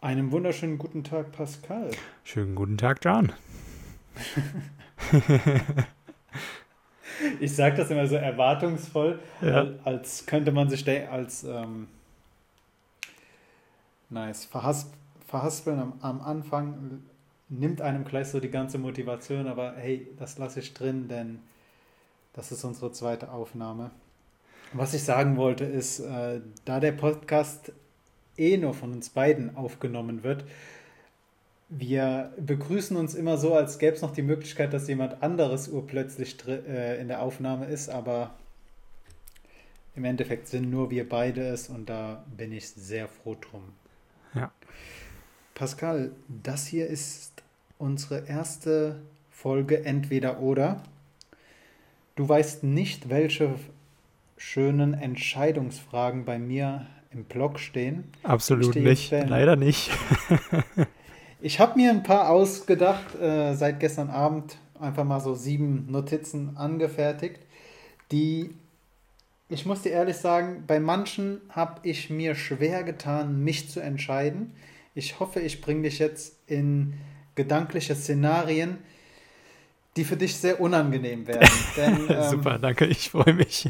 [0.00, 1.90] Einen wunderschönen guten Tag, Pascal.
[2.22, 3.32] Schönen guten Tag, John.
[7.40, 9.66] ich sage das immer so erwartungsvoll, Ja.
[9.82, 11.88] als, könnte man sich als ähm,
[14.08, 14.92] nice verhasp
[15.26, 17.02] verhaspeln am, am Anfang
[17.48, 21.40] nimmt einem gleich so die ganze Motivation, aber hey, das lasse ich drin, denn
[22.34, 23.90] das ist unsere zweite Aufnahme.
[24.72, 27.72] Was ich sagen wollte ist, äh, da der Podcast
[28.38, 30.44] eh nur von uns beiden aufgenommen wird,
[31.68, 36.36] wir begrüßen uns immer so, als gäbe es noch die Möglichkeit, dass jemand anderes urplötzlich
[36.46, 38.34] äh, in der Aufnahme ist, aber
[39.94, 43.62] im Endeffekt sind nur wir beide es und da bin ich sehr froh drum.
[44.34, 44.50] Ja.
[45.54, 47.42] Pascal, das hier ist
[47.78, 49.00] unsere erste
[49.30, 50.82] Folge Entweder oder.
[52.16, 53.56] Du weißt nicht, welche
[54.36, 58.04] schönen Entscheidungsfragen bei mir im Blog stehen.
[58.22, 59.10] Absolut stehe nicht.
[59.10, 59.28] Fan.
[59.28, 59.90] Leider nicht.
[61.40, 66.56] Ich habe mir ein paar ausgedacht, äh, seit gestern Abend einfach mal so sieben Notizen
[66.56, 67.40] angefertigt,
[68.10, 68.54] die,
[69.48, 74.52] ich muss dir ehrlich sagen, bei manchen habe ich mir schwer getan, mich zu entscheiden.
[74.94, 76.94] Ich hoffe, ich bringe dich jetzt in
[77.36, 78.78] gedankliche Szenarien,
[79.96, 81.48] die für dich sehr unangenehm werden.
[81.76, 83.68] Denn, ähm, Super, danke, ich freue mich.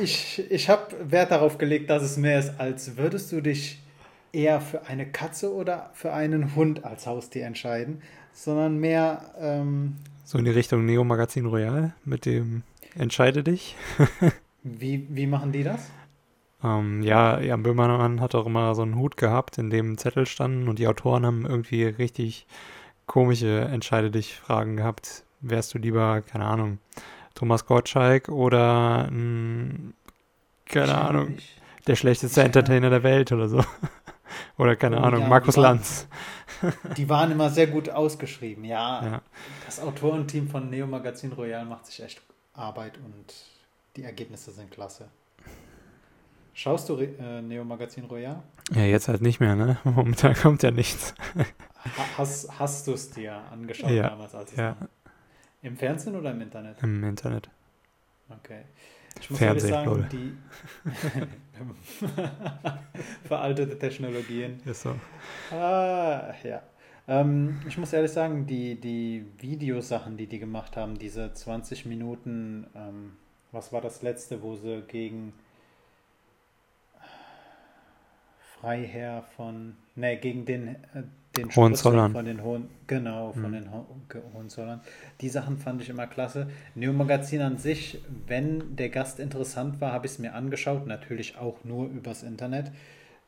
[0.00, 3.80] Ich, ich habe Wert darauf gelegt, dass es mehr ist, als würdest du dich
[4.32, 10.38] eher für eine Katze oder für einen Hund als Haustier entscheiden, sondern mehr, ähm, So
[10.38, 12.62] in die Richtung Neo Magazin Royal mit dem
[12.98, 13.76] Entscheide dich.
[14.62, 15.90] wie, wie machen die das?
[16.62, 20.68] Ähm, ja, Jan Böhmermann hat auch immer so einen Hut gehabt, in dem Zettel standen
[20.68, 22.46] und die Autoren haben irgendwie richtig
[23.06, 25.24] komische Entscheide dich Fragen gehabt.
[25.40, 26.78] Wärst du lieber, keine Ahnung,
[27.36, 29.94] Thomas Gottschalk oder ein,
[30.64, 31.56] keine Ahnung, Ich,
[31.86, 33.62] der schlechteste Ich- Entertainer der Welt oder so.
[34.58, 36.08] Oder keine Oh Ahnung, ja, Markus die waren- Lanz.
[36.96, 38.64] die waren immer sehr gut ausgeschrieben.
[38.64, 39.22] Ja, Ja.
[39.66, 42.20] das Autorenteam von Neo Magazin Royal macht sich echt
[42.54, 43.32] Arbeit und
[43.96, 45.08] die Ergebnisse sind klasse.
[46.54, 48.42] Schaust du äh, Neo Magazin Royal?
[48.74, 49.76] ja, jetzt halt nicht mehr, ne?
[49.84, 51.14] Momentan kommt ja nichts.
[51.36, 54.76] Ha hast hast du es dir angeschaut Ja, damals, als es ja.
[55.66, 56.80] Im Fernsehen oder im Internet?
[56.80, 57.50] Im Internet.
[58.28, 58.62] Okay.
[59.20, 60.36] Ich muss Fernsehen, ehrlich sagen, die
[63.26, 64.60] veraltete Technologien.
[64.64, 64.94] Ist so.
[65.50, 66.62] Ah, ja.
[67.08, 72.68] Ähm, ich muss ehrlich sagen, die, die Videosachen, die die gemacht haben, diese 20 Minuten,
[72.76, 73.14] ähm,
[73.50, 75.32] was war das letzte, wo sie gegen
[78.60, 80.76] Freiherr von, ne, gegen den, äh,
[81.36, 82.12] den Hohenzollern.
[82.12, 83.54] Von den Hohen, genau, von Mhm.
[83.54, 83.86] den Ho
[84.34, 84.80] Hohenzollern.
[85.20, 86.48] Die Sachen fand ich immer klasse.
[86.74, 91.36] Neo Magazin an sich, wenn der Gast interessant war, habe ich es mir angeschaut, natürlich
[91.36, 92.72] auch nur übers Internet,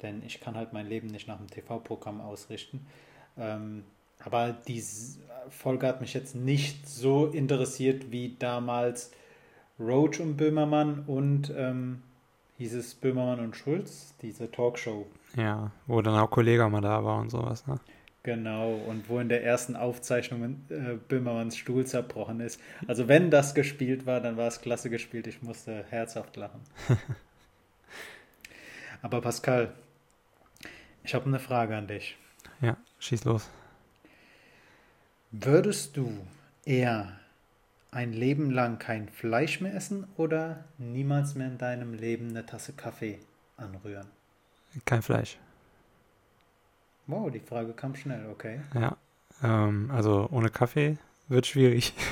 [0.02, 2.86] denn ich kann halt mein Leben nicht nach dem TV-Programm ausrichten.
[3.36, 3.84] Ähm,
[4.20, 4.82] aber die
[5.50, 9.12] Folge hat mich jetzt nicht so interessiert wie damals
[9.78, 12.02] Roach und Böhmermann und ähm,
[12.56, 15.06] hieß es Böhmermann und Schulz, diese Talkshow.
[15.38, 17.78] Ja, wo dann auch Kollege mal da war und sowas, ne?
[18.24, 22.60] Genau, und wo in der ersten Aufzeichnung äh, Böhmermanns Stuhl zerbrochen ist.
[22.88, 25.28] Also wenn das gespielt war, dann war es klasse gespielt.
[25.28, 26.60] Ich musste herzhaft lachen.
[29.02, 29.72] Aber Pascal,
[31.04, 32.16] ich habe eine Frage an dich.
[32.60, 33.48] Ja, schieß los.
[35.30, 36.12] Würdest du
[36.64, 37.12] eher
[37.92, 42.72] ein Leben lang kein Fleisch mehr essen oder niemals mehr in deinem Leben eine Tasse
[42.72, 43.20] Kaffee
[43.56, 44.17] anrühren?
[44.84, 45.38] Kein Fleisch.
[47.06, 48.60] Wow, die Frage kam schnell, okay.
[48.74, 48.96] Ja.
[49.42, 50.98] Ähm, also ohne Kaffee
[51.28, 51.94] wird schwierig.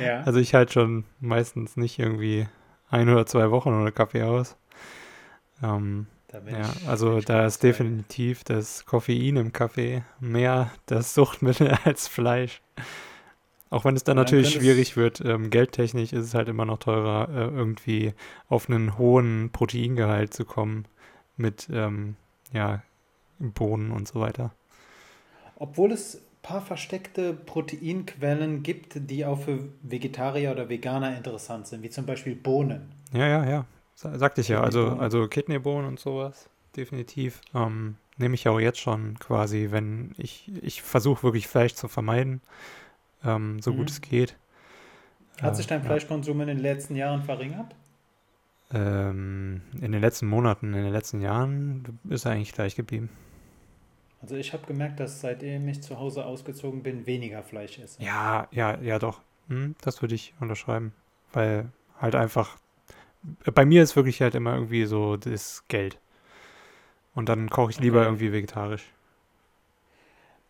[0.00, 2.48] Ja, Also ich halte schon meistens nicht irgendwie
[2.90, 4.56] ein oder zwei Wochen ohne Kaffee aus.
[5.62, 11.14] Ähm, da bin ja, ich also da ist definitiv das Koffein im Kaffee mehr das
[11.14, 12.60] Suchtmittel als Fleisch.
[13.70, 16.78] Auch wenn es dann dann natürlich schwierig wird, ähm, geldtechnisch ist es halt immer noch
[16.78, 18.12] teurer, äh, irgendwie
[18.48, 20.86] auf einen hohen Proteingehalt zu kommen
[21.36, 22.16] mit ähm,
[22.52, 22.82] ja,
[23.40, 24.52] Bohnen und so weiter.
[25.56, 31.82] Obwohl es ein paar versteckte Proteinquellen gibt, die auch für Vegetarier oder Veganer interessant sind,
[31.82, 32.92] wie zum Beispiel Bohnen.
[33.12, 33.66] Ja, ja, ja.
[33.94, 34.62] Sa- Sagte ich ja.
[34.62, 34.98] Also, Kidneybohnen.
[34.98, 37.40] also Kidneybohnen und sowas, definitiv.
[37.54, 41.88] Ähm, nehme ich ja auch jetzt schon quasi, wenn ich, ich versuche wirklich Fleisch zu
[41.88, 42.40] vermeiden,
[43.24, 43.74] ähm, so Mhm.
[43.74, 44.36] gut es geht.
[45.42, 45.84] Hat Äh, sich dein ja.
[45.84, 47.74] Fleischkonsum in den letzten Jahren verringert?
[48.72, 53.10] Ähm, in den letzten Monaten, in den letzten Jahren ist er eigentlich gleich geblieben.
[54.22, 58.06] Also ich habe gemerkt, dass seitdem ich zu Hause ausgezogen bin, weniger Fleisch esse.
[58.06, 59.20] Ja, ja, ja, doch.
[59.48, 60.92] Hm, das würde ich unterschreiben.
[61.32, 62.58] Weil halt einfach,
[63.54, 65.98] bei mir ist wirklich halt immer irgendwie so das Geld.
[67.14, 68.04] Und dann koche ich lieber Okay.
[68.04, 68.84] irgendwie vegetarisch.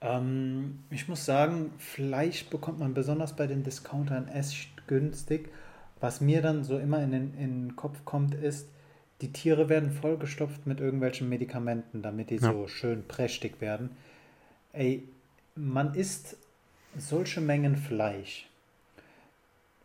[0.00, 5.50] Ähm, ich muss sagen, Fleisch bekommt man besonders bei den Discountern echt günstig.
[6.02, 8.68] Was mir dann so immer in den, in den Kopf kommt, ist,
[9.20, 12.52] die Tiere werden vollgestopft mit irgendwelchen Medikamenten, damit die Ja.
[12.52, 13.90] so schön prächtig werden.
[14.72, 15.04] Ey,
[15.54, 16.36] man isst
[16.98, 18.48] solche Mengen Fleisch.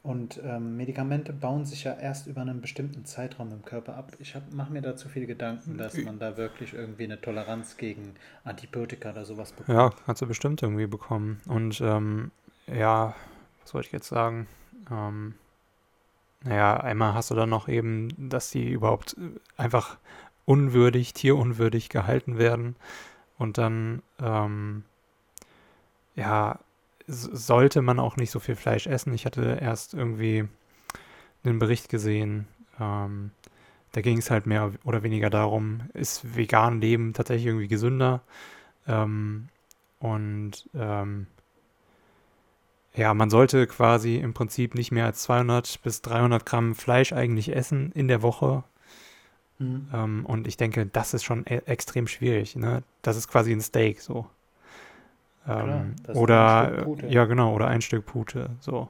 [0.02, 4.14] Und ähm, Medikamente bauen sich ja erst über einen bestimmten Zeitraum im Körper ab.
[4.18, 8.16] Ich mache mir da zu viele Gedanken, dass man da wirklich irgendwie eine Toleranz gegen
[8.44, 9.78] Antibiotika oder sowas bekommt.
[9.78, 11.42] Ja, kannst du bestimmt irgendwie bekommen.
[11.46, 12.32] Und ähm,
[12.68, 13.14] ja,
[13.62, 14.48] was soll ich jetzt sagen?
[14.90, 15.36] Ähm,
[16.48, 19.98] naja, einmal hast du dann noch eben, dass die überhaupt äh, einfach
[20.46, 22.76] unwürdig, tierunwürdig gehalten werden.
[23.38, 24.84] Und dann, ähm,
[26.16, 26.60] ja,
[27.08, 29.14] sollte man auch nicht so viel Fleisch essen.
[29.14, 30.48] Ich hatte erst irgendwie
[31.44, 32.48] einen Bericht gesehen,
[32.80, 33.32] ähm,
[33.94, 38.22] da ging es halt mehr oder weniger darum, ist vegan Leben tatsächlich irgendwie gesünder?
[38.88, 39.50] Ähm,
[40.00, 41.28] und ähm,
[42.98, 47.56] ja, man sollte quasi im Prinzip nicht mehr als 200 bis 300 Gramm Fleisch eigentlich
[47.56, 48.64] essen in der Woche.
[49.60, 49.88] Mhm.
[49.94, 52.56] Ähm, und ich denke, das ist schon e extrem schwierig.
[52.56, 52.84] Ne?
[53.02, 54.28] Das ist quasi ein Steak so.
[55.58, 58.50] Klar, Ähm, ein oder ja, genau, oder ein Stück Pute.
[58.60, 58.90] So,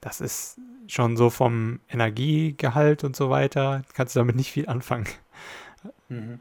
[0.00, 0.58] das ist
[0.88, 3.82] schon so vom Energiegehalt und so weiter.
[3.94, 5.06] Kannst du damit nicht viel anfangen.
[6.08, 6.40] Mhm.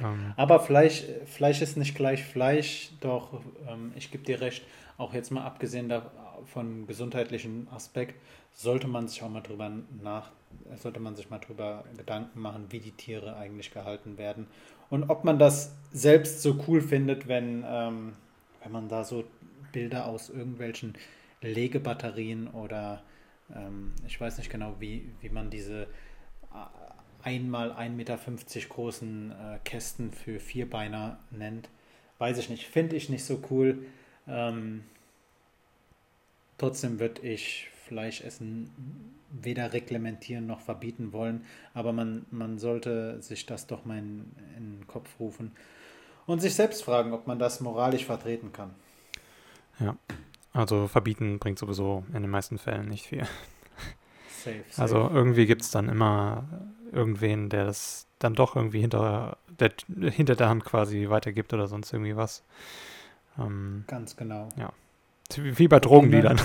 [0.00, 4.64] Ähm, Aber Fleisch, Fleisch ist nicht gleich Fleisch, doch ähm, ich gebe dir recht,
[4.98, 6.10] auch jetzt mal abgesehen da,
[6.44, 8.20] von gesundheitlichen Aspekt,
[8.52, 9.70] sollte man sich auch mal drüber
[10.02, 10.30] nach,
[10.76, 14.46] sollte man sich mal drüber Gedanken machen, wie die Tiere eigentlich gehalten werden
[14.90, 18.12] und ob man das selbst so cool findet, wenn, ähm,
[18.62, 19.24] wenn man da so
[19.72, 20.94] Bilder aus irgendwelchen
[21.42, 23.02] Legebatterien oder
[23.54, 25.86] ähm, ich weiß nicht genau, wie, wie man diese äh,
[27.22, 28.18] einmal 1,50 Meter
[28.68, 31.68] großen äh, Kästen für Vierbeiner nennt.
[32.18, 33.84] Weiß ich nicht, finde ich nicht so cool.
[34.28, 34.84] Ähm,
[36.58, 38.70] trotzdem würde ich Fleischessen
[39.30, 41.44] weder reglementieren noch verbieten wollen,
[41.74, 45.52] aber man, man sollte sich das doch mal in, in den Kopf rufen
[46.26, 48.74] und sich selbst fragen, ob man das moralisch vertreten kann.
[50.52, 53.26] also verbieten bringt sowieso in den meisten Fällen nicht viel.
[54.44, 54.82] Safe, safe.
[54.82, 56.44] Also irgendwie gibt es dann immer
[56.92, 59.72] irgendwen, der das dann doch irgendwie hinter der,
[60.10, 62.44] hinter der Hand quasi weitergibt oder sonst irgendwie was.
[63.38, 64.48] Ähm, Ganz genau.
[65.36, 66.40] wie wie bei Drogendealern.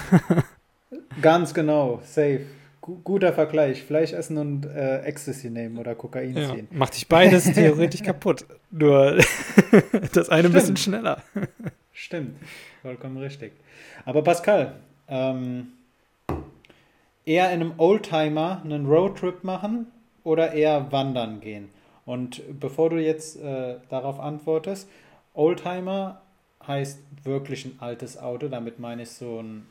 [1.22, 2.42] Ganz genau, safe.
[2.82, 3.84] Gu guter Vergleich.
[3.84, 6.68] Fleisch essen und äh, Ecstasy nehmen oder Kokain Ja, ziehen.
[6.72, 8.46] macht dich beides theoretisch kaputt.
[8.72, 9.18] Nur
[10.14, 10.80] das eine ein bisschen Stimmt.
[10.80, 11.22] schneller.
[11.94, 12.36] Stimmt,
[12.82, 13.54] vollkommen richtig.
[14.06, 14.74] Aber Pascal,
[15.08, 15.68] ähm,
[17.26, 19.88] eher in einem Oldtimer einen Roadtrip machen
[20.26, 21.70] oder eher wandern gehen?
[22.06, 24.90] Und bevor du jetzt äh, darauf antwortest,
[25.34, 26.22] Oldtimer
[26.68, 28.48] heißt wirklich ein altes Auto.
[28.48, 29.66] Damit meine ich so ein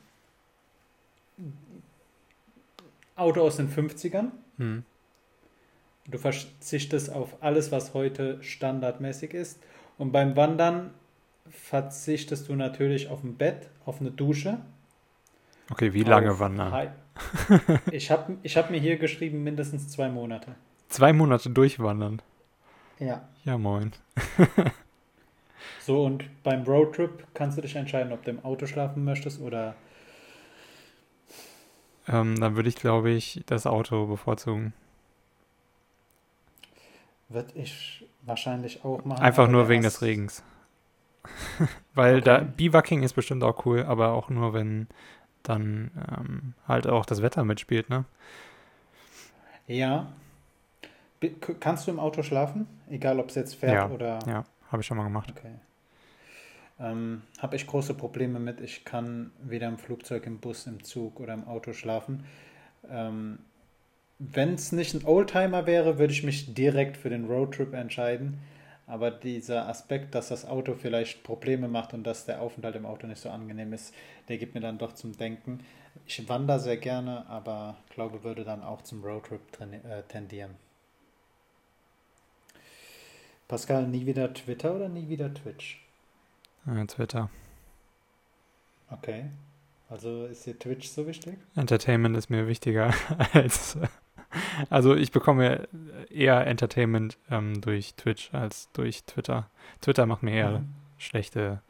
[3.16, 4.30] Auto aus den 50ern.
[4.58, 4.84] Hm.
[6.08, 9.62] Du verzichtest auf alles, was heute standardmäßig ist.
[9.98, 10.90] Und beim Wandern
[11.48, 14.58] verzichtest du natürlich auf ein Bett, auf eine Dusche.
[15.70, 16.92] Okay, wie lange wandern?
[17.90, 20.54] Ich habe ich hab mir hier geschrieben, mindestens zwei Monate.
[20.88, 22.22] Zwei Monate durchwandern.
[22.98, 23.28] Ja.
[23.44, 23.92] Ja, moin.
[25.80, 29.74] So, und beim Roadtrip kannst du dich entscheiden, ob du im Auto schlafen möchtest oder.
[32.08, 34.72] Ähm, dann würde ich, glaube ich, das Auto bevorzugen.
[37.28, 39.22] Würde ich wahrscheinlich auch machen.
[39.22, 40.42] Einfach nur wegen des Regens.
[41.94, 42.46] Weil da Okay.
[42.56, 44.88] Biwakking ist bestimmt auch cool, aber auch nur, wenn
[45.42, 48.04] dann ähm, halt auch das Wetter mitspielt, ne?
[49.66, 50.12] Ja.
[51.60, 52.66] Kannst du im Auto schlafen?
[52.90, 54.18] Egal, ob es jetzt fährt Ja, oder.
[54.26, 55.32] Ja, habe ich schon mal gemacht.
[55.36, 55.54] Okay.
[56.80, 58.60] Ähm, Habe ich große Probleme mit.
[58.60, 62.24] Ich kann weder im Flugzeug, im Bus, im Zug oder im Auto schlafen.
[62.90, 63.38] Ähm,
[64.18, 68.38] Wenn es nicht ein Oldtimer wäre, würde ich mich direkt für den Roadtrip entscheiden.
[68.86, 73.06] Aber dieser Aspekt, dass das Auto vielleicht Probleme macht und dass der Aufenthalt im Auto
[73.06, 73.94] nicht so angenehm ist,
[74.28, 75.60] der gibt mir dann doch zum Denken.
[76.06, 80.56] Ich wandere sehr gerne, aber glaube, würde dann auch zum Roadtrip äh, tendieren.
[83.48, 85.84] Pascal, nie wieder Twitter oder nie wieder Twitch?
[86.66, 87.28] Äh, Twitter.
[88.90, 89.26] Okay.
[89.88, 91.36] Also ist dir Twitch so wichtig?
[91.54, 92.94] Entertainment ist mir wichtiger
[93.32, 93.76] als.
[94.70, 95.68] Also ich bekomme
[96.08, 99.50] eher Entertainment ähm, durch Twitch als durch Twitter.
[99.82, 100.68] Twitter macht mir eher Mhm.
[100.96, 101.60] schlechte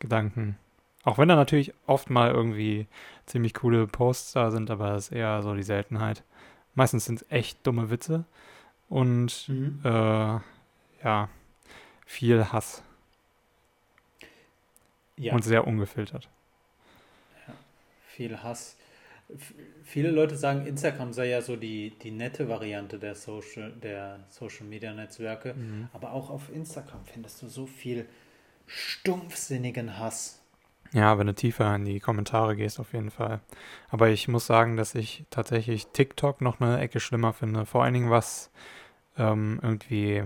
[0.00, 0.58] Gedanken.
[1.04, 2.88] Auch wenn da natürlich oft mal irgendwie
[3.26, 6.24] ziemlich coole Posts da sind, aber das ist eher so die Seltenheit.
[6.74, 8.24] Meistens sind es echt dumme Witze.
[8.88, 9.80] Und Mhm.
[9.84, 10.38] äh,
[11.02, 11.28] ja,
[12.06, 12.82] viel Hass.
[15.16, 15.34] Ja.
[15.34, 16.28] Und sehr ungefiltert.
[17.46, 17.54] Ja,
[18.06, 18.76] viel Hass.
[19.34, 19.54] F
[19.84, 24.66] viele Leute sagen, Instagram sei ja so die, die nette Variante der Social, der Social
[24.66, 25.54] Media Netzwerke.
[25.54, 25.88] Mhm.
[25.92, 28.06] Aber auch auf Instagram findest du so viel
[28.66, 30.40] stumpfsinnigen Hass.
[30.92, 33.40] Ja, wenn du tiefer in die Kommentare gehst, auf jeden Fall.
[33.90, 37.64] Aber ich muss sagen, dass ich tatsächlich TikTok noch eine Ecke schlimmer finde.
[37.64, 38.50] Vor allen Dingen, was
[39.16, 40.24] ähm, irgendwie,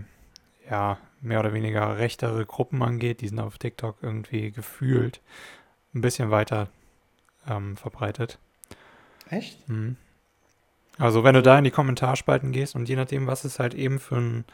[0.71, 3.21] ja, mehr oder weniger rechtere Gruppen angeht.
[3.21, 5.21] Die sind auf TikTok irgendwie gefühlt
[5.95, 6.69] ein bisschen weiter
[7.49, 8.39] ähm, verbreitet.
[9.31, 9.69] Echt?
[9.69, 9.97] Mhm.
[10.99, 13.99] Also, wenn du da in die Kommentarspalten gehst und je nachdem, was es halt eben
[13.99, 14.45] für ein,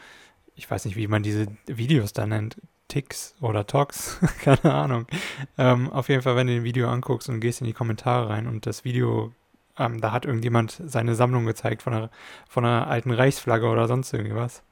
[0.55, 2.57] ich weiß nicht, wie man diese Videos da nennt,
[2.89, 5.07] Ticks oder Talks, keine Ahnung.
[5.59, 8.47] Ähm, auf jeden Fall, wenn du ein Video anguckst und gehst in die Kommentare rein
[8.47, 9.33] und das Video,
[9.79, 12.11] ähm, da hat irgendjemand seine Sammlung gezeigt von einer,
[12.49, 14.63] von einer alten Reichsflagge oder sonst irgendwas,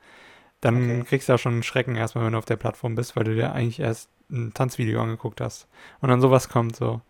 [0.60, 1.04] dann Okay.
[1.04, 3.34] kriegst du ja schon einen Schrecken erstmal, wenn du auf der Plattform bist, weil du
[3.34, 5.68] dir eigentlich erst ein Tanzvideo angeguckt hast.
[6.00, 7.00] Und dann sowas kommt so.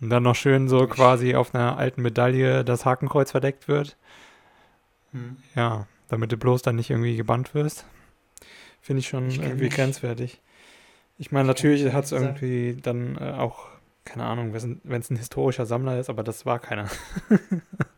[0.00, 3.96] Und dann noch schön so quasi auf einer alten Medaille das Hakenkreuz verdeckt wird.
[5.12, 5.36] Hm.
[5.54, 7.86] Ja, damit du bloß dann nicht irgendwie gebannt wirst.
[8.80, 10.40] Finde ich schon Ich irgendwie mich- grenzwertig.
[11.16, 13.68] Ich meine, natürlich hat es irgendwie dann äh, auch,
[14.04, 16.88] keine Ahnung, wenn es ein historischer Sammler ist, aber das war keiner.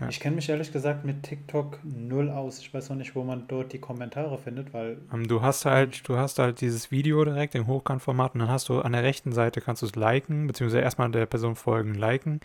[0.00, 0.08] Ja.
[0.08, 2.58] Ich kenne mich ehrlich gesagt mit TikTok null aus.
[2.58, 6.08] Ich weiß noch nicht, wo man dort die Kommentare findet, weil Ähm, du hast halt,
[6.08, 9.32] du hast halt dieses Video direkt im Hochkantformat und dann hast du an der rechten
[9.32, 12.40] Seite kannst du es liken, beziehungsweise erstmal der Person folgen, liken.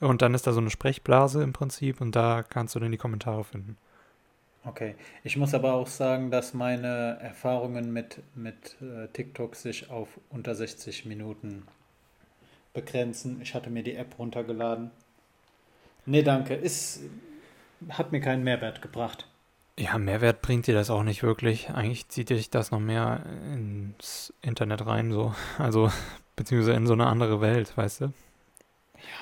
[0.00, 2.98] Und dann ist da so eine Sprechblase im Prinzip und da kannst du dann die
[2.98, 3.76] Kommentare finden.
[4.64, 4.94] Okay,
[5.24, 10.54] ich muss aber auch sagen, dass meine Erfahrungen mit, mit äh, TikTok sich auf unter
[10.54, 11.66] 60 Minuten
[12.74, 13.40] begrenzen.
[13.42, 14.90] Ich hatte mir die App runtergeladen.
[16.06, 16.54] Nee, danke.
[16.54, 17.00] Ist,
[17.88, 19.26] hat mir keinen Mehrwert gebracht.
[19.78, 21.70] Ja, Mehrwert bringt dir das auch nicht wirklich.
[21.70, 25.34] Eigentlich zieht dich das noch mehr ins Internet rein, so.
[25.58, 25.90] Also,
[26.36, 28.12] beziehungsweise in so eine andere Welt, weißt du?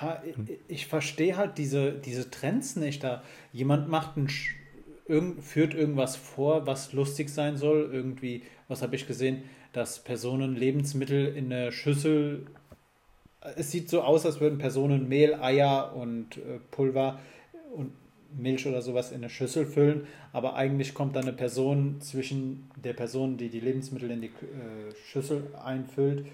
[0.01, 3.03] Ja, ich, ich verstehe halt diese, diese Trends nicht.
[3.05, 3.23] Da
[3.53, 4.55] jemand macht ein, Sch-
[5.07, 7.89] irgend, führt irgendwas vor, was lustig sein soll.
[7.93, 12.47] Irgendwie, was habe ich gesehen, dass Personen Lebensmittel in eine Schüssel.
[13.57, 17.19] Es sieht so aus, als würden Personen Mehl, Eier und äh, Pulver
[17.75, 17.93] und
[18.37, 22.93] Milch oder sowas in eine Schüssel füllen, aber eigentlich kommt da eine Person zwischen der
[22.93, 26.27] Person, die die Lebensmittel in die äh, Schüssel einfüllt,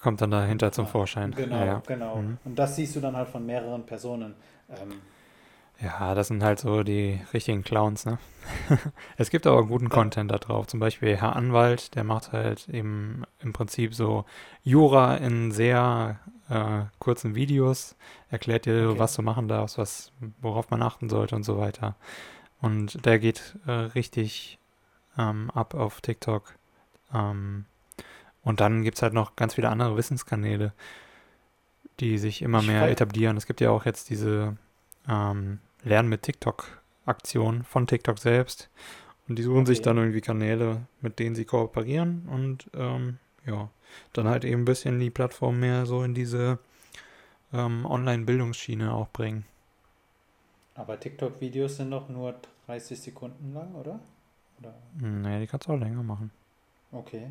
[0.00, 1.30] Kommt dann dahinter zum Vorschein.
[1.30, 1.82] Genau, Ja, ja.
[1.86, 2.16] genau.
[2.16, 2.38] Mhm.
[2.44, 4.34] Und das siehst du dann halt von mehreren Personen.
[4.68, 4.94] Ähm,
[5.82, 8.18] Ja, das sind halt so die richtigen Clowns, ne?
[9.16, 9.88] es gibt aber guten.
[9.88, 10.68] Content da drauf.
[10.68, 14.24] Zum Beispiel Herr Anwalt, der macht halt eben im Prinzip so
[14.62, 17.96] Jura in sehr äh, kurzen Videos,
[18.30, 18.98] erklärt dir, Okay.
[18.98, 21.96] was du machen darfst, was, worauf man achten sollte und so weiter.
[22.60, 24.58] Und der geht äh, richtig
[25.18, 26.54] ähm, ab auf TikTok.
[27.12, 27.64] Ähm,
[28.42, 30.72] und dann gibt es halt noch ganz viele andere Wissenskanäle,
[31.98, 33.36] die sich immer Ich mehr etablieren.
[33.36, 34.56] Es gibt ja auch jetzt diese
[35.08, 38.70] ähm, Lernen mit TikTok-Aktion von TikTok selbst.
[39.28, 39.84] Und die suchen sich Okay.
[39.84, 43.70] dann irgendwie Kanäle, mit denen sie kooperieren und ähm, ja,
[44.12, 46.58] dann halt eben ein bisschen die Plattform mehr so in diese
[47.52, 49.44] ähm, Online-Bildungsschiene auch bringen.
[50.74, 52.34] aber TikTok-Videos sind doch nur
[52.66, 54.00] 30 Sekunden lang, oder?
[54.60, 54.74] Oder?
[55.00, 56.30] Naja, die kannst du auch länger machen.
[56.92, 57.28] Okay.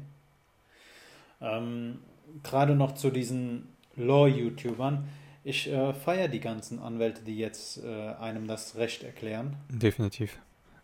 [1.42, 2.00] Ähm,
[2.44, 5.08] Gerade noch zu diesen Law-YouTubern.
[5.44, 9.56] Ich äh, feiere die ganzen Anwälte, die jetzt äh, einem das Recht erklären.
[9.70, 10.38] Definitiv.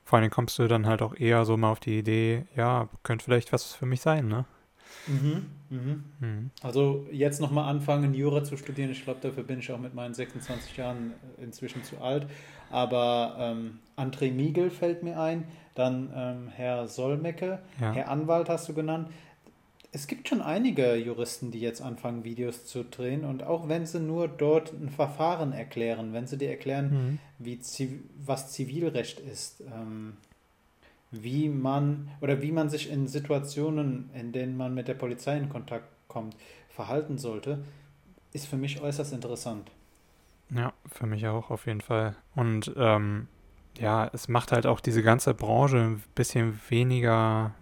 [0.04, 3.26] Vor allem kommst du dann halt auch eher so mal auf die Idee, ja, könnte
[3.26, 4.46] vielleicht was für mich sein, ne?
[5.06, 5.46] Mhm.
[5.70, 6.04] Mhm.
[6.20, 6.52] Mhm.
[6.64, 8.90] Also jetzt nochmal anfangen, Jura zu studieren.
[8.90, 12.26] Ich glaube, dafür bin ich auch mit meinen 26 Jahren äh, inzwischen zu alt.
[12.70, 15.46] Aber ähm, André Miegel fällt mir ein,
[15.76, 17.92] dann ähm, Herr Solmecke, Ja.
[17.92, 19.10] Herr Anwalt hast du genannt.
[19.98, 23.26] Es gibt schon einige Juristen, die jetzt anfangen, Videos zu drehen.
[23.26, 27.20] Und auch wenn sie nur dort ein Verfahren erklären, wenn sie dir erklären, Mhm.
[27.40, 27.60] wie
[28.24, 30.18] was Zivilrecht ist, ähm,
[31.10, 35.50] wie man oder wie man sich in Situationen, in denen man mit der Polizei in
[35.50, 36.36] Kontakt kommt,
[36.70, 37.64] verhalten sollte,
[38.34, 39.72] ist für mich äußerst interessant.
[40.52, 42.16] Ja, für mich auch auf jeden Fall.
[42.36, 43.28] Und ähm,
[43.80, 47.56] ja, es macht halt auch diese ganze Branche ein bisschen weniger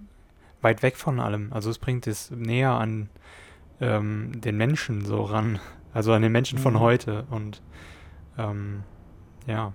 [0.65, 1.53] weit weg von allem.
[1.53, 3.09] Also es bringt es näher an
[3.79, 5.59] ähm, den Menschen so ran.
[5.93, 6.79] Also an den Menschen von Mhm.
[6.79, 7.25] heute.
[7.29, 7.61] Und
[8.37, 8.83] ähm,
[9.47, 9.71] ja,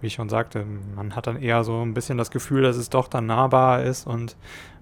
[0.00, 2.90] wie ich schon sagte, man hat dann eher so ein bisschen das Gefühl, dass es
[2.90, 4.36] doch dann nahbar ist und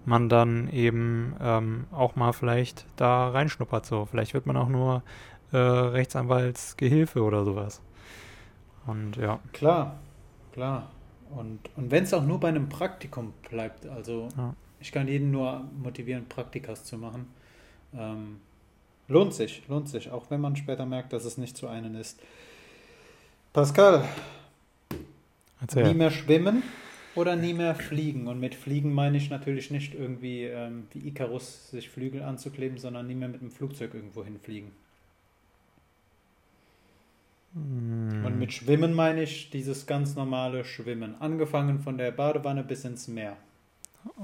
[0.04, 4.06] man dann eben ähm, auch mal vielleicht da reinschnuppert so.
[4.06, 5.02] Vielleicht wird man auch nur
[5.52, 7.80] äh, Rechtsanwaltsgehilfe oder sowas.
[8.86, 10.00] Und ja, Klar,
[10.52, 10.88] klar.
[11.30, 14.54] Und, und wenn es auch nur bei einem Praktikum bleibt, also Ja.
[14.82, 17.26] Ich kann jeden nur motivieren, Praktikas zu machen.
[17.94, 18.40] Ähm,
[19.08, 22.20] lohnt sich, lohnt sich, auch wenn man später merkt, dass es nicht zu einem ist.
[23.52, 24.04] Pascal,
[25.60, 25.86] Erzähl.
[25.86, 26.64] nie mehr schwimmen
[27.14, 28.26] oder nie mehr fliegen?
[28.26, 33.06] Und mit fliegen meine ich natürlich nicht irgendwie ähm, wie Icarus sich Flügel anzukleben, sondern
[33.06, 34.72] nie mehr mit dem Flugzeug irgendwo hinfliegen.
[37.54, 38.24] Hm.
[38.24, 41.14] Und mit Schwimmen meine ich dieses ganz normale Schwimmen.
[41.20, 43.36] Angefangen von der Badewanne bis ins Meer.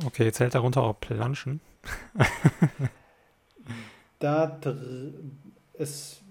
[0.04, 1.60] Okay, zählt darunter auch Planschen?
[4.18, 4.58] Da
[5.74, 6.22] ist,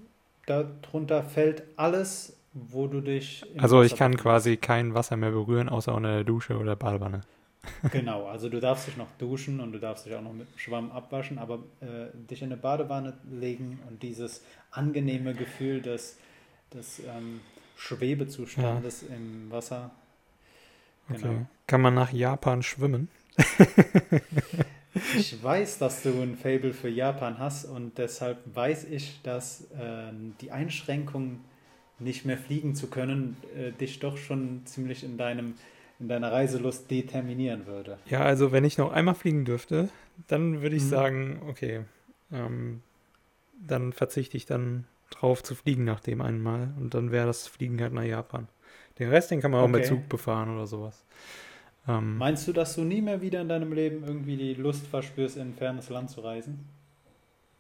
[0.46, 3.46] darunter fällt alles, wo du dich.
[3.58, 7.22] Also ich Wasser kann quasi kein Wasser mehr berühren, außer der Dusche oder Badewanne.
[7.92, 10.58] Genau, also du darfst dich noch duschen und du darfst dich auch noch mit dem
[10.58, 16.18] Schwamm abwaschen, aber äh, dich in eine Badewanne legen und dieses angenehme Gefühl des,
[16.74, 17.42] des ähm,
[17.76, 19.92] Schwebezustandes im Wasser.
[21.10, 21.28] Genau.
[21.28, 21.46] Okay.
[21.68, 23.10] Kann man nach Japan schwimmen?
[25.12, 30.12] Ich weiß, dass du ein Fable für Japan hast und deshalb weiß ich, dass äh,
[30.42, 31.42] die Einschränkung,
[32.00, 35.56] nicht mehr fliegen zu können, äh, dich doch schon ziemlich in deinem
[36.00, 37.98] in deiner Reiselust determinieren würde.
[38.06, 39.90] Ja, also wenn ich noch einmal fliegen dürfte,
[40.28, 40.88] dann würde ich Mhm.
[40.88, 41.86] sagen, okay,
[42.32, 42.82] ähm,
[43.54, 47.82] dann verzichte ich dann drauf zu fliegen nach dem einmal und dann wäre das Fliegen
[47.82, 48.48] halt nach Japan.
[49.00, 49.86] Den Rest, den kann man auch mit Okay.
[49.86, 51.06] Zug befahren oder sowas.
[51.88, 55.38] Ähm, Meinst du, dass du nie mehr wieder in deinem Leben irgendwie die Lust verspürst,
[55.38, 56.68] in ein fernes Land zu reisen?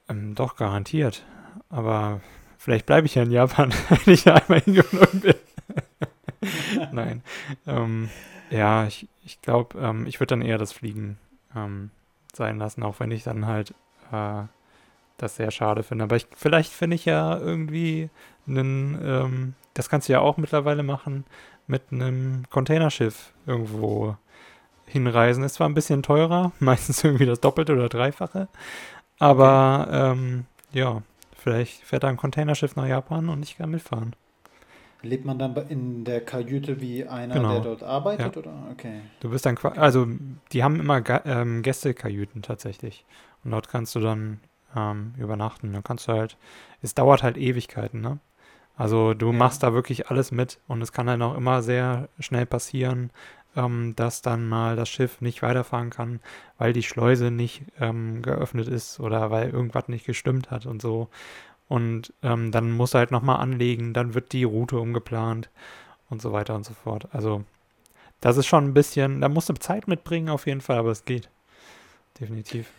[0.09, 1.23] ähm, doch, garantiert.
[1.69, 2.21] Aber
[2.57, 5.35] vielleicht bleibe ich ja in Japan, wenn ich da einmal hingeflogen bin.
[6.91, 7.23] Nein.
[7.65, 8.09] Ähm,
[8.49, 11.17] ja, ich, ich glaube, ähm, ich würde dann eher das Fliegen
[11.55, 11.91] ähm,
[12.33, 13.73] sein lassen, auch wenn ich dann halt
[14.11, 14.43] äh,
[15.17, 16.05] das sehr schade finde.
[16.05, 18.09] Aber ich, vielleicht finde ich ja irgendwie
[18.47, 21.25] einen, ähm, das kannst du ja auch mittlerweile machen,
[21.67, 24.15] mit einem Containerschiff irgendwo
[24.85, 25.43] hinreisen.
[25.43, 28.47] Ist zwar ein bisschen teurer, meistens irgendwie das Doppelte oder Dreifache,
[29.19, 31.01] aber ähm, ja,
[31.35, 34.15] vielleicht fährt da ein Containerschiff nach Japan und ich kann mitfahren.
[35.03, 37.51] Lebt man dann in der Kajüte wie einer, Genau.
[37.53, 38.35] der dort arbeitet?
[38.35, 38.53] Oder?
[38.71, 39.01] Okay.
[39.19, 40.07] Du bist dann quasi, also
[40.51, 43.05] die haben immer ähm, Gästekajüten tatsächlich.
[43.43, 44.39] Und dort kannst du dann
[44.75, 45.71] ähm, übernachten.
[45.71, 46.35] Dann kannst du halt,
[46.81, 48.17] es dauert halt Ewigkeiten, ne?
[48.77, 52.45] Also du machst da wirklich alles mit und es kann halt auch immer sehr schnell
[52.45, 53.09] passieren,
[53.55, 56.19] ähm, dass dann mal das Schiff nicht weiterfahren kann,
[56.59, 61.09] weil die Schleuse nicht ähm, geöffnet ist oder weil irgendwas nicht gestimmt hat und so.
[61.67, 65.49] Und ähm, dann musst du halt nochmal anlegen, dann wird die Route umgeplant
[66.09, 67.09] und so weiter und so fort.
[67.11, 67.43] Also
[68.21, 71.03] das ist schon ein bisschen, da musst du Zeit mitbringen auf jeden Fall, aber es
[71.03, 71.29] geht.
[72.19, 72.71] Definitiv.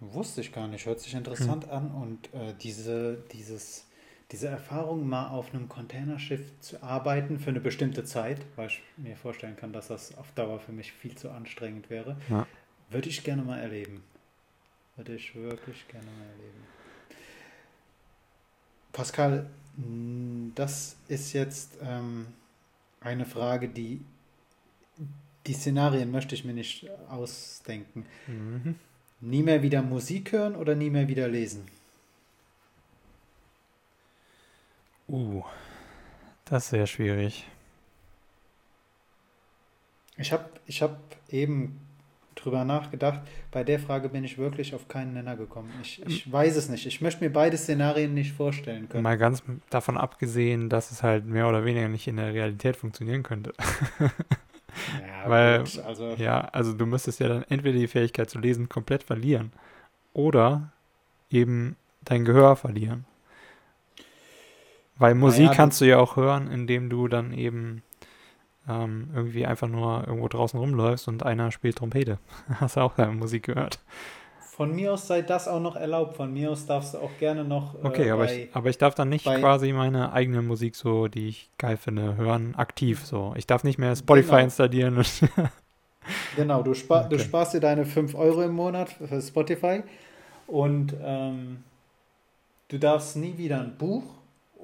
[0.00, 0.86] Wusste ich gar nicht.
[0.86, 1.90] Hört sich interessant an.
[1.92, 3.86] Und äh, diese, dieses,
[4.30, 9.16] diese Erfahrung, mal auf einem Containerschiff zu arbeiten für eine bestimmte Zeit, weil ich mir
[9.16, 12.46] vorstellen kann, dass das auf Dauer für mich viel zu anstrengend wäre, Ja.
[12.90, 14.02] würde ich gerne mal erleben.
[14.96, 16.64] Würde ich wirklich gerne mal erleben.
[18.92, 19.46] Pascal,
[20.54, 22.26] das ist jetzt ähm,
[23.00, 24.00] eine Frage, die
[25.46, 28.06] die Szenarien möchte ich mir nicht ausdenken.
[28.26, 28.76] Mhm.
[29.20, 31.66] Nie mehr wieder Musik hören oder nie mehr wieder lesen?
[35.08, 35.42] Uh,
[36.44, 37.46] das ist sehr schwierig.
[40.16, 41.80] Ich habe ich hab eben
[42.34, 43.20] drüber nachgedacht.
[43.50, 45.72] Bei der Frage bin ich wirklich auf keinen Nenner gekommen.
[45.82, 46.86] Ich, ich weiß es nicht.
[46.86, 49.02] Ich möchte mir beide Szenarien nicht vorstellen können.
[49.02, 53.22] Mal ganz davon abgesehen, dass es halt mehr oder weniger nicht in der Realität funktionieren
[53.22, 53.52] könnte.
[54.00, 54.08] Ja,
[55.28, 59.02] Weil- gut, also Ja, also du müsstest ja dann entweder die Fähigkeit zu lesen komplett
[59.02, 59.52] verlieren
[60.12, 60.72] oder
[61.30, 63.04] eben dein Gehör verlieren.
[64.98, 67.82] Weil Musik Naja, kannst du ja auch hören, indem du dann eben
[68.68, 72.18] ähm, irgendwie einfach nur irgendwo draußen rumläufst und einer spielt Trompete.
[72.60, 73.78] Hast du auch deine Musik gehört.
[74.38, 76.16] von mir aus sei das auch noch erlaubt.
[76.16, 78.78] Von mir aus darfst du auch gerne noch äh, Okay, aber bei, ich, aber ich
[78.78, 83.34] darf dann nicht quasi meine eigene Musik so, die ich geil finde, hören, aktiv so.
[83.36, 84.44] Ich darf nicht mehr Spotify Genau.
[84.44, 85.04] installieren.
[86.36, 87.24] Genau, du, spar, du Okay.
[87.24, 89.82] sparst dir deine 5 Euro im Monat für Spotify
[90.46, 91.62] und ähm,
[92.68, 94.02] du darfst nie wieder ein Buch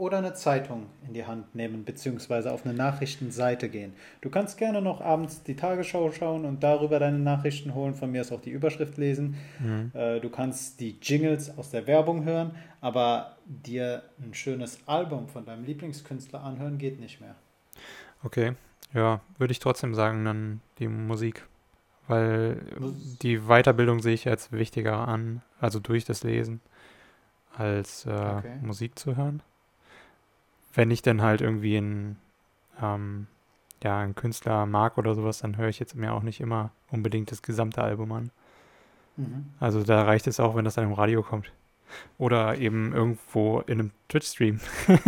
[0.01, 3.93] oder eine Zeitung in die Hand nehmen, beziehungsweise auf eine Nachrichtenseite gehen.
[4.23, 8.23] Du kannst gerne noch abends die Tagesschau schauen und darüber deine Nachrichten holen, von mir
[8.23, 9.37] aus auch die Überschrift lesen.
[9.59, 9.93] Mhm.
[9.93, 15.45] Äh, du kannst die Jingles aus der Werbung hören, aber dir ein schönes Album von
[15.45, 17.35] deinem Lieblingskünstler anhören geht nicht mehr.
[18.23, 18.55] Okay,
[18.95, 21.47] ja, würde ich trotzdem sagen, dann die Musik.
[22.09, 22.57] Weil
[23.21, 26.63] die Weiterbildung sehe ich als wichtiger an, also durch das Lesen,
[27.55, 28.57] als äh, Okay.
[28.63, 29.43] Musik zu hören.
[30.73, 32.17] Wenn ich dann halt irgendwie in,
[32.81, 33.27] ähm,
[33.83, 37.31] ja, einen Künstler mag oder sowas, dann höre ich jetzt mir auch nicht immer unbedingt
[37.31, 38.31] das gesamte Album an.
[39.17, 39.47] Mhm.
[39.59, 41.53] Also da reicht es auch, wenn das dann im Radio kommt.
[42.19, 44.61] Oder eben irgendwo in einem Twitch-Stream.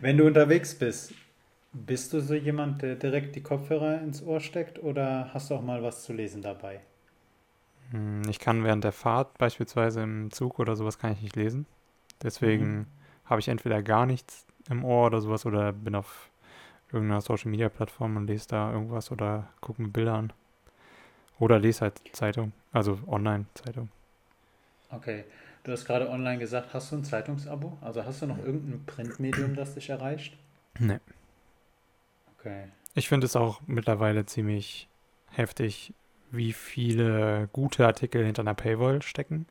[0.00, 1.12] wenn du unterwegs bist,
[1.74, 5.62] bist du so jemand, der direkt die Kopfhörer ins Ohr steckt oder hast du auch
[5.62, 6.80] mal was zu lesen dabei?
[7.90, 11.66] Hm, ich kann während der Fahrt, beispielsweise im Zug oder sowas, kann ich nicht lesen.
[12.22, 12.86] Deswegen mhm.
[13.24, 16.30] Habe ich entweder gar nichts im Ohr oder sowas oder bin auf
[16.92, 20.32] irgendeiner Social Media Plattform und lese da irgendwas oder gucke mir Bilder an.
[21.38, 23.88] Oder lese halt Zeitung, also Online-Zeitung.
[24.90, 25.24] Okay.
[25.64, 27.78] Du hast gerade online gesagt, hast du ein Zeitungsabo?
[27.80, 30.36] Also hast du noch irgendein Printmedium, das dich erreicht?
[30.78, 31.00] Nee.
[32.38, 32.68] Okay.
[32.94, 34.88] Ich finde es auch mittlerweile ziemlich
[35.30, 35.94] heftig,
[36.30, 39.46] wie viele gute Artikel hinter einer Paywall stecken.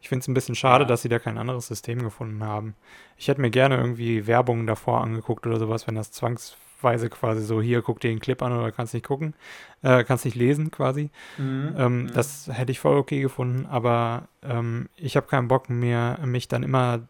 [0.00, 0.88] Ich finde es ein bisschen schade, ja.
[0.88, 2.74] dass sie da kein anderes System gefunden haben.
[3.16, 7.60] Ich hätte mir gerne irgendwie Werbung davor angeguckt oder sowas, wenn das zwangsweise quasi so,
[7.60, 9.34] hier, guck dir den Clip an oder kannst nicht gucken,
[9.82, 11.10] äh, kannst nicht lesen quasi.
[11.36, 11.74] Mhm.
[11.76, 12.12] Ähm, mhm.
[12.12, 16.62] Das hätte ich voll okay gefunden, aber ähm, ich habe keinen Bock mehr, mich dann
[16.62, 17.00] immer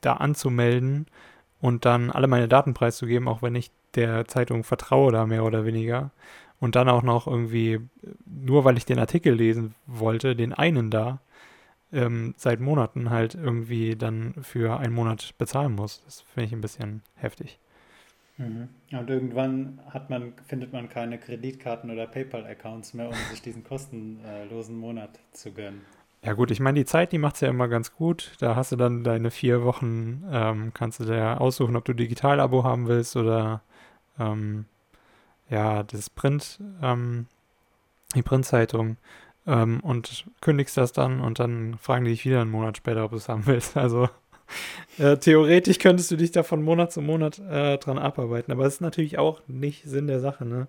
[0.00, 1.06] da anzumelden
[1.60, 5.64] und dann alle meine Daten preiszugeben, auch wenn ich der Zeitung vertraue da mehr oder
[5.64, 6.10] weniger.
[6.60, 7.80] Und dann auch noch irgendwie,
[8.26, 11.20] nur weil ich den Artikel lesen wollte, den einen da,
[11.92, 16.02] ähm, seit Monaten halt irgendwie dann für einen Monat bezahlen muss.
[16.04, 17.58] Das finde ich ein bisschen heftig.
[18.36, 18.68] Mhm.
[18.92, 24.76] Und irgendwann hat man, findet man keine Kreditkarten oder PayPal-Accounts mehr, um sich diesen kostenlosen
[24.76, 25.82] Monat zu gönnen.
[26.24, 28.32] Ja gut, ich meine, die Zeit, die macht es ja immer ganz gut.
[28.40, 32.64] Da hast du dann deine vier Wochen, ähm, kannst du dir aussuchen, ob du Digital-Abo
[32.64, 33.62] haben willst oder
[34.18, 34.66] ähm,
[35.48, 37.26] ja, das Print, ähm,
[38.14, 38.96] die Printzeitung
[39.48, 43.10] ähm, und kündigst das dann und dann fragen die dich wieder einen Monat später, ob
[43.10, 43.76] du es haben willst.
[43.88, 44.08] Also
[44.98, 48.74] äh, theoretisch könntest du dich da von Monat zu Monat äh, dran abarbeiten, aber das
[48.74, 50.68] ist natürlich auch nicht Sinn der Sache, ne?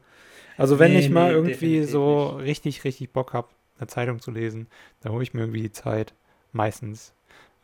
[0.58, 2.48] Also wenn nee, ich mal nee, irgendwie so nicht.
[2.48, 4.68] richtig, richtig Bock habe, eine Zeitung zu lesen,
[5.02, 6.14] dann hole ich mir irgendwie die Zeit,
[6.52, 7.14] meistens.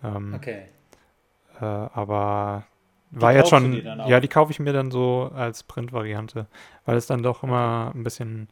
[0.04, 0.64] Ähm, okay.
[1.60, 2.66] Äh, aber
[3.12, 6.48] die war jetzt schon, ja, die kaufe ich mir dann so als Print-Variante,
[6.86, 8.48] weil es dann doch immer ein bisschen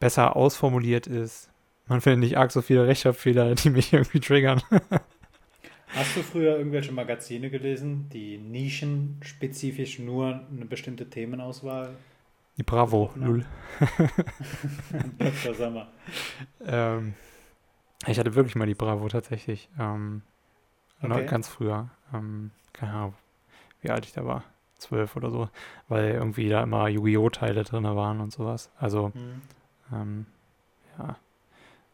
[0.00, 1.49] besser ausformuliert ist.
[1.90, 4.62] Man findet nicht arg so viele Rechtschreibfehler, die mich irgendwie triggern.
[5.88, 11.96] Hast du früher irgendwelche Magazine gelesen, die nischenspezifisch nur eine bestimmte Themenauswahl?
[12.56, 13.44] Die Bravo, null.
[15.18, 15.54] Dr.
[15.54, 15.88] Sommer.
[16.64, 17.14] ähm,
[18.06, 19.68] ich hatte wirklich mal die Bravo tatsächlich.
[19.76, 20.22] Ähm,
[21.02, 21.26] okay.
[21.26, 21.90] Ganz früher.
[22.14, 23.14] Ähm, keine Ahnung,
[23.82, 24.44] wie alt ich da war,
[24.78, 25.48] zwölf oder so,
[25.88, 27.30] weil irgendwie da immer Yu-Gi-Oh!
[27.30, 28.70] Teile drin waren und sowas.
[28.78, 29.42] Also, mhm.
[29.92, 30.26] ähm,
[30.96, 31.16] ja,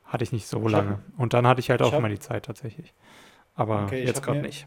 [0.07, 0.91] hatte ich nicht so ich lange.
[0.91, 2.95] Hab, und dann hatte ich halt auch hab, mal die Zeit tatsächlich.
[3.55, 4.67] Aber okay, jetzt gerade nicht.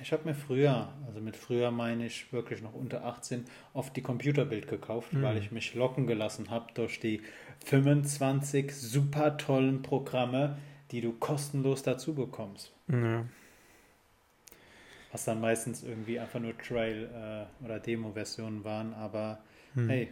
[0.00, 4.02] Ich habe mir früher, also mit früher meine ich wirklich noch unter 18, oft die
[4.02, 5.22] Computerbild gekauft, mhm.
[5.22, 7.22] weil ich mich locken gelassen habe durch die
[7.64, 10.58] 25 super tollen Programme,
[10.90, 12.72] die du kostenlos dazu bekommst.
[12.88, 13.24] Ja.
[15.12, 19.38] Was dann meistens irgendwie einfach nur Trail- äh, oder Demo-Versionen waren, aber
[19.74, 19.88] hm.
[19.88, 20.08] hey.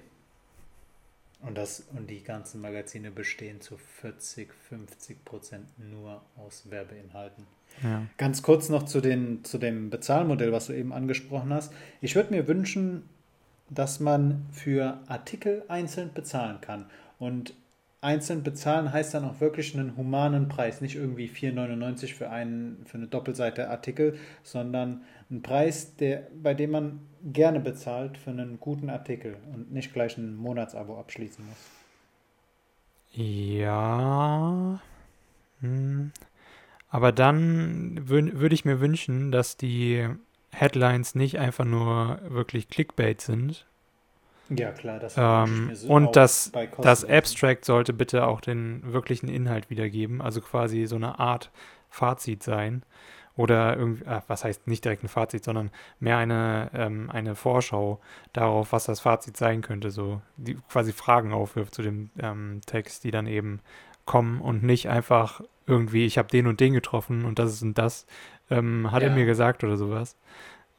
[1.42, 7.46] Und, das, und die ganzen Magazine bestehen zu 40, 50 Prozent nur aus Werbeinhalten.
[7.82, 8.06] Ja.
[8.16, 11.72] Ganz kurz noch zu, den, zu dem Bezahlmodell, was du eben angesprochen hast.
[12.00, 13.08] Ich würde mir wünschen,
[13.70, 16.86] dass man für Artikel einzeln bezahlen kann.
[17.18, 17.54] Und
[18.02, 22.98] einzeln bezahlen heißt dann auch wirklich einen humanen Preis, nicht irgendwie 4,99 für, einen, für
[22.98, 25.02] eine Doppelseite Artikel, sondern
[25.32, 30.16] einen Preis, der, bei dem man gerne bezahlt für einen guten Artikel und nicht gleich
[30.18, 31.56] ein Monatsabo abschließen muss.
[33.14, 34.80] Ja.
[35.60, 36.12] Hm.
[36.88, 40.06] Aber dann würde ich mir wünschen, dass die
[40.50, 43.66] Headlines nicht einfach nur wirklich Clickbait sind,
[44.58, 49.70] ja, klar, das ähm, so Und das, das Abstract sollte bitte auch den wirklichen Inhalt
[49.70, 51.50] wiedergeben, also quasi so eine Art
[51.88, 52.82] Fazit sein.
[53.36, 58.00] Oder irgendwie, ach, was heißt nicht direkt ein Fazit, sondern mehr eine, ähm, eine Vorschau
[58.32, 63.04] darauf, was das Fazit sein könnte, so die quasi Fragen aufwirft zu dem ähm, Text,
[63.04, 63.60] die dann eben
[64.04, 67.78] kommen und nicht einfach irgendwie, ich habe den und den getroffen und das ist und
[67.78, 68.06] das,
[68.50, 69.08] ähm, hat ja.
[69.08, 70.16] er mir gesagt oder sowas.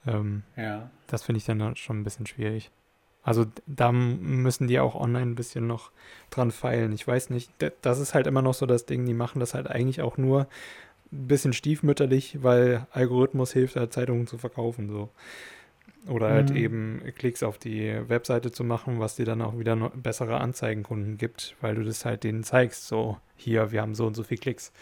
[0.06, 0.89] Ähm, ja.
[1.08, 2.70] Das finde ich dann schon ein bisschen schwierig.
[3.24, 5.92] Also da müssen die auch online ein bisschen noch
[6.30, 6.92] dran feilen.
[6.92, 9.68] Ich weiß nicht, das ist halt immer noch so das Ding, die machen das halt
[9.68, 10.48] eigentlich auch nur
[11.13, 15.10] ein bisschen stiefmütterlich, weil Algorithmus hilft halt Zeitungen zu verkaufen so.
[16.08, 16.56] Oder halt mhm.
[16.58, 21.56] eben Klicks auf die Webseite zu machen, was dir dann auch wieder bessere Anzeigenkunden gibt,
[21.62, 24.73] weil du das halt denen zeigst, so hier, wir haben so und so viel Klicks.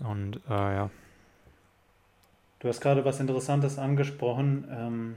[0.00, 0.90] Und äh, ja.
[2.58, 4.66] Du hast gerade was Interessantes angesprochen.
[4.70, 5.14] Ähm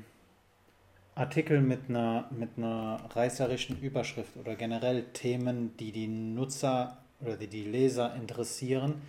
[1.17, 7.47] Artikel mit einer, mit einer reißerischen Überschrift oder generell Themen, die die Nutzer oder die
[7.47, 9.01] die Leser interessieren,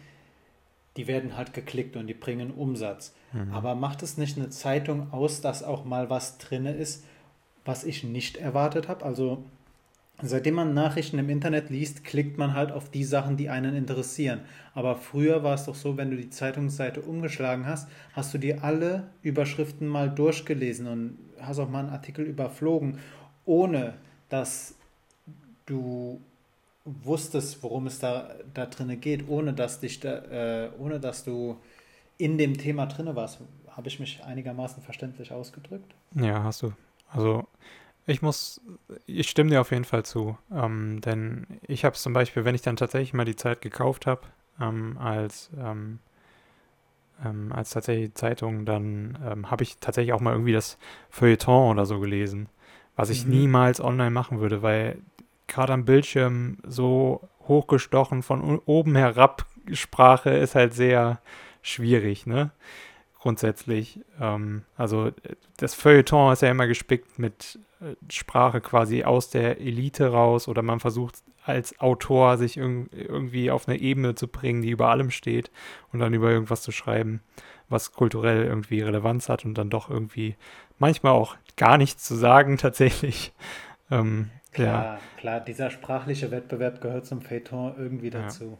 [0.98, 3.14] die werden halt geklickt und die bringen Umsatz.
[3.32, 3.52] Mhm.
[3.52, 7.04] Aber macht es nicht eine Zeitung aus, dass auch mal was drin ist,
[7.64, 9.04] was ich nicht erwartet habe?
[9.04, 9.44] Also
[10.20, 14.40] seitdem man Nachrichten im Internet liest, klickt man halt auf die Sachen, die einen interessieren.
[14.74, 18.64] Aber früher war es doch so, wenn du die Zeitungsseite umgeschlagen hast, hast du dir
[18.64, 22.98] alle Überschriften mal durchgelesen und hast auch mal einen Artikel überflogen,
[23.44, 23.94] ohne
[24.30, 24.74] dass
[25.64, 26.20] du
[27.04, 30.18] wusstest, worum es da, da drinne geht, ohne dass dich da,
[30.64, 31.56] äh, ohne dass du
[32.16, 33.40] in dem Thema drinne warst.
[33.68, 35.94] Habe ich mich einigermaßen verständlich ausgedrückt?
[36.14, 36.72] Ja, hast du.
[37.10, 37.46] Also
[38.06, 38.60] ich muss,
[39.06, 40.36] ich stimme dir auf jeden Fall zu.
[40.50, 44.06] Ähm, denn ich habe es zum Beispiel, wenn ich dann tatsächlich mal die Zeit gekauft
[44.06, 44.22] habe,
[44.60, 46.00] ähm, als, ähm,
[47.24, 50.78] ähm als tatsächlich Zeitung, dann ähm, habe ich tatsächlich auch mal irgendwie das
[51.10, 52.48] Feuilleton oder so gelesen.
[52.96, 53.32] Was ich mhm.
[53.32, 54.98] niemals online machen würde, weil
[55.48, 61.20] gerade am Bildschirm so hochgestochen von oben herab Sprache ist halt sehr
[61.62, 62.52] schwierig, ne?
[63.18, 64.00] grundsätzlich.
[64.20, 65.10] Ähm, also
[65.56, 70.62] das Feuilleton ist ja immer gespickt mit äh, Sprache quasi aus der Elite raus oder
[70.62, 75.10] man versucht als Autor sich irg irgendwie auf eine Ebene zu bringen, die über allem
[75.10, 75.50] steht
[75.92, 77.22] und dann über irgendwas zu schreiben,
[77.68, 80.36] was kulturell irgendwie Relevanz hat und dann doch irgendwie
[80.78, 83.32] manchmal auch gar nichts zu sagen tatsächlich.
[83.90, 85.00] Ähm, klar, ja.
[85.18, 88.44] klar, dieser sprachliche Wettbewerb gehört zum Feuilleton irgendwie dazu.
[88.44, 88.58] Ja.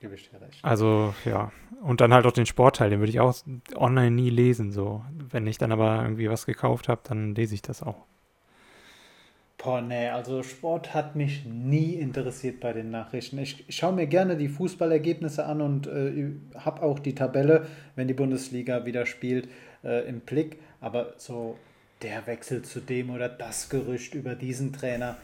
[0.00, 0.62] Gebe ich dir recht.
[0.62, 1.52] Also, ja.
[1.80, 3.34] Und dann halt auch den Sportteil, den würde ich auch
[3.74, 4.70] online nie lesen.
[4.70, 5.02] So.
[5.30, 8.04] Wenn ich dann aber irgendwie was gekauft habe, dann lese ich das auch.
[9.58, 13.38] Boah, nee, also Sport hat mich nie interessiert bei den Nachrichten.
[13.38, 17.66] Ich, ich schaue mir gerne die Fußballergebnisse an und äh, habe auch die Tabelle,
[17.96, 19.48] wenn die Bundesliga wieder spielt,
[19.82, 20.60] äh, im Blick.
[20.80, 21.58] Aber so
[22.02, 25.16] der Wechsel zu dem oder das Gerücht über diesen Trainer.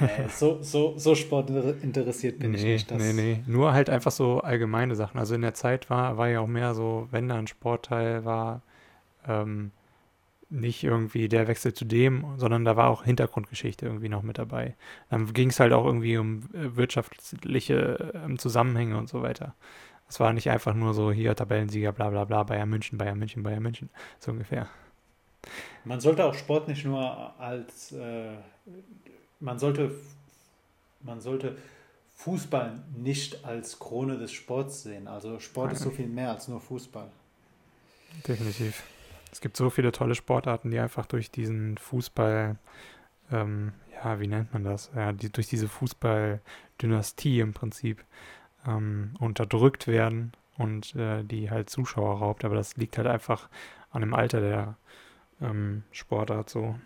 [0.00, 2.90] Nee, so, so, so sportinteressiert bin nee, ich nicht.
[2.90, 3.42] Das nee, nee.
[3.46, 5.18] Nur halt einfach so allgemeine Sachen.
[5.18, 8.62] Also in der Zeit war, war ja auch mehr so, wenn da ein Sportteil war,
[9.26, 9.70] ähm,
[10.50, 14.76] nicht irgendwie der Wechsel zu dem, sondern da war auch Hintergrundgeschichte irgendwie noch mit dabei.
[15.08, 19.54] Dann ging es halt auch irgendwie um äh, wirtschaftliche äh, Zusammenhänge und so weiter.
[20.08, 23.42] Es war nicht einfach nur so hier Tabellensieger, bla bla bla, Bayern München, Bayern München,
[23.42, 24.68] Bayern München, so ungefähr.
[25.84, 28.36] Man sollte auch Sport nicht nur als, äh,
[29.40, 29.94] man sollte,
[31.00, 31.56] man sollte
[32.16, 35.08] Fußball nicht als Krone des Sports sehen.
[35.08, 37.10] Also Sport ist so viel mehr als nur Fußball.
[38.26, 38.84] Definitiv.
[39.32, 42.56] Es gibt so viele tolle Sportarten, die einfach durch diesen Fußball,
[43.32, 44.90] ähm, ja, wie nennt man das?
[44.94, 48.04] Ja, die, durch diese Fußballdynastie im Prinzip
[48.66, 52.44] ähm, unterdrückt werden und äh, die halt Zuschauer raubt.
[52.44, 53.48] Aber das liegt halt einfach
[53.90, 54.76] an dem Alter der
[55.42, 56.76] ähm, Sportart so.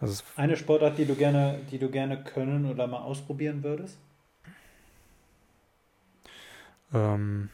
[0.00, 3.96] Also Eine Sportart, die du gerne, die du gerne können oder mal ausprobieren würdest?
[6.92, 7.48] Ähm,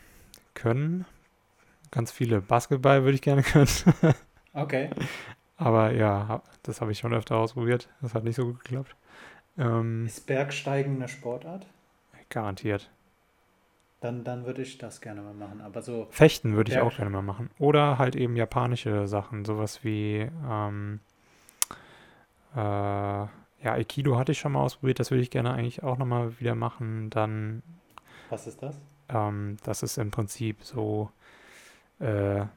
[0.54, 1.06] können.
[1.90, 2.42] Ganz viele.
[2.42, 3.68] Basketball würde ich gerne können.
[4.54, 4.90] okay.
[5.56, 7.88] Aber ja, das habe ich schon öfter ausprobiert.
[8.00, 8.94] Das hat nicht so gut geklappt.
[9.58, 11.64] Ähm, Ist Bergsteigen eine Sportart?
[12.30, 12.88] Garantiert.
[14.00, 15.60] Dann, dann würde ich das gerne mal machen.
[15.60, 16.06] Aber so.
[16.10, 17.50] Fechten würde ich auch gerne mal machen.
[17.58, 19.44] Oder halt eben japanische Sachen.
[19.44, 21.00] Sowas wie, ähm,
[22.54, 23.28] äh, ja,
[23.64, 25.00] Aikido hatte ich schon mal ausprobiert.
[25.00, 27.10] Das würde ich gerne eigentlich auch nochmal wieder machen.
[27.10, 27.62] Dann.
[28.30, 28.80] Was ist das?
[29.08, 31.10] Ähm, das ist im Prinzip so,
[31.98, 32.48] äh, ja,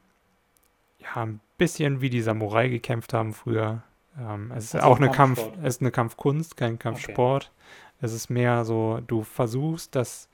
[1.16, 3.82] ein bisschen wie die Samurai gekämpft haben früher.
[4.18, 7.50] Ähm, es ist also auch eine Kampf, es ist eine Kampfkunst, kein Kampfsport.
[7.52, 8.04] Okay.
[8.04, 10.28] Es ist mehr so, du versuchst, dass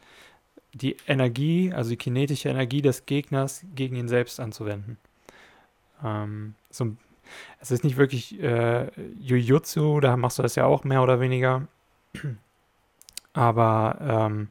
[0.78, 4.98] die Energie, also die kinetische Energie des Gegners gegen ihn selbst anzuwenden.
[6.02, 6.96] Ähm, so,
[7.60, 8.88] es ist nicht wirklich äh,
[9.18, 11.66] Jujutsu, da machst du das ja auch mehr oder weniger.
[13.32, 14.48] Aber ähm,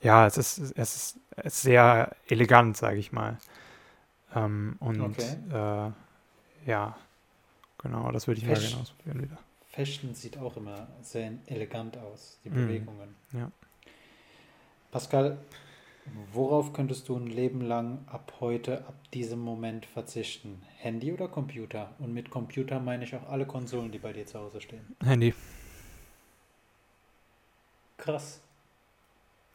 [0.00, 3.38] ja, es ist, es ist, es ist sehr elegant, sage ich mal.
[4.34, 5.36] Ähm, und okay.
[5.50, 6.96] äh, ja,
[7.78, 9.38] genau, das würde ich Fesch mal gerne ausprobieren wieder.
[9.68, 13.14] Fechten sieht auch immer sehr elegant aus, die mm, Bewegungen.
[13.32, 13.50] Ja.
[14.92, 15.38] Pascal,
[16.34, 20.60] worauf könntest du ein Leben lang ab heute, ab diesem Moment verzichten?
[20.76, 21.94] Handy oder Computer?
[21.98, 24.94] Und mit Computer meine ich auch alle Konsolen, die bei dir zu Hause stehen.
[25.02, 25.32] Handy.
[27.96, 28.42] Krass.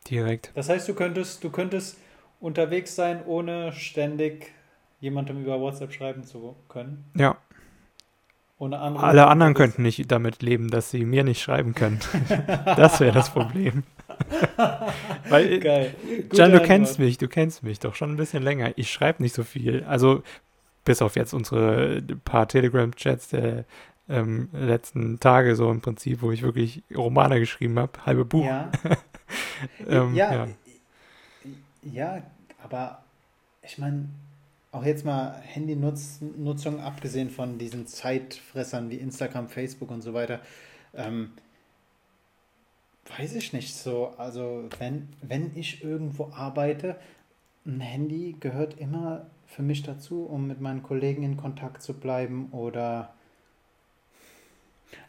[0.10, 0.52] Direkt.
[0.56, 2.00] Das heißt, du könntest, du könntest
[2.40, 4.52] unterwegs sein, ohne ständig
[5.00, 7.06] jemandem über WhatsApp schreiben zu können.
[7.16, 7.38] Ja.
[8.60, 12.00] Alle anderen könnten nicht damit leben, dass sie mir nicht schreiben können.
[12.66, 13.84] das wäre das Problem.
[15.30, 15.94] Weil, Geil.
[16.34, 18.72] Jan, du kennst mich, du kennst mich doch schon ein bisschen länger.
[18.76, 19.84] Ich schreibe nicht so viel.
[19.84, 20.24] Also
[20.86, 23.66] bis auf jetzt unsere paar Telegram-Chats der
[24.10, 28.46] ähm, letzten Tage so im Prinzip, wo ich wirklich Romane geschrieben habe, halbe Buch.
[28.46, 28.72] Ja.
[29.90, 30.48] Ähm, ja, ja.
[31.82, 32.24] ja,
[32.64, 33.04] aber
[33.62, 34.08] ich meine,
[34.72, 40.42] auch jetzt mal Handynutzung, abgesehen von diesen Zeitfressern wie Instagram, Facebook und so weiter,
[40.94, 41.32] ähm,
[43.18, 44.14] weiß ich nicht so.
[44.18, 46.98] Also wenn, wenn ich irgendwo arbeite,
[47.66, 52.50] ein Handy gehört immer für mich dazu, um mit meinen Kollegen in Kontakt zu bleiben
[52.52, 53.14] oder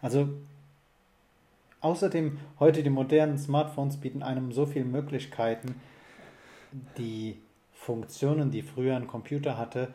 [0.03, 0.29] also
[1.81, 5.81] außerdem heute die modernen Smartphones bieten einem so viele Möglichkeiten,
[6.97, 7.37] die
[7.89, 9.89] Funktionen, die früher ein Computer hatte,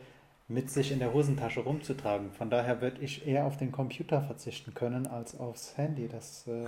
[0.48, 2.32] mit sich in der Hosentasche rumzutragen.
[2.32, 6.08] Von daher würde ich eher auf den Computer verzichten können als aufs Handy.
[6.08, 6.64] Das äh,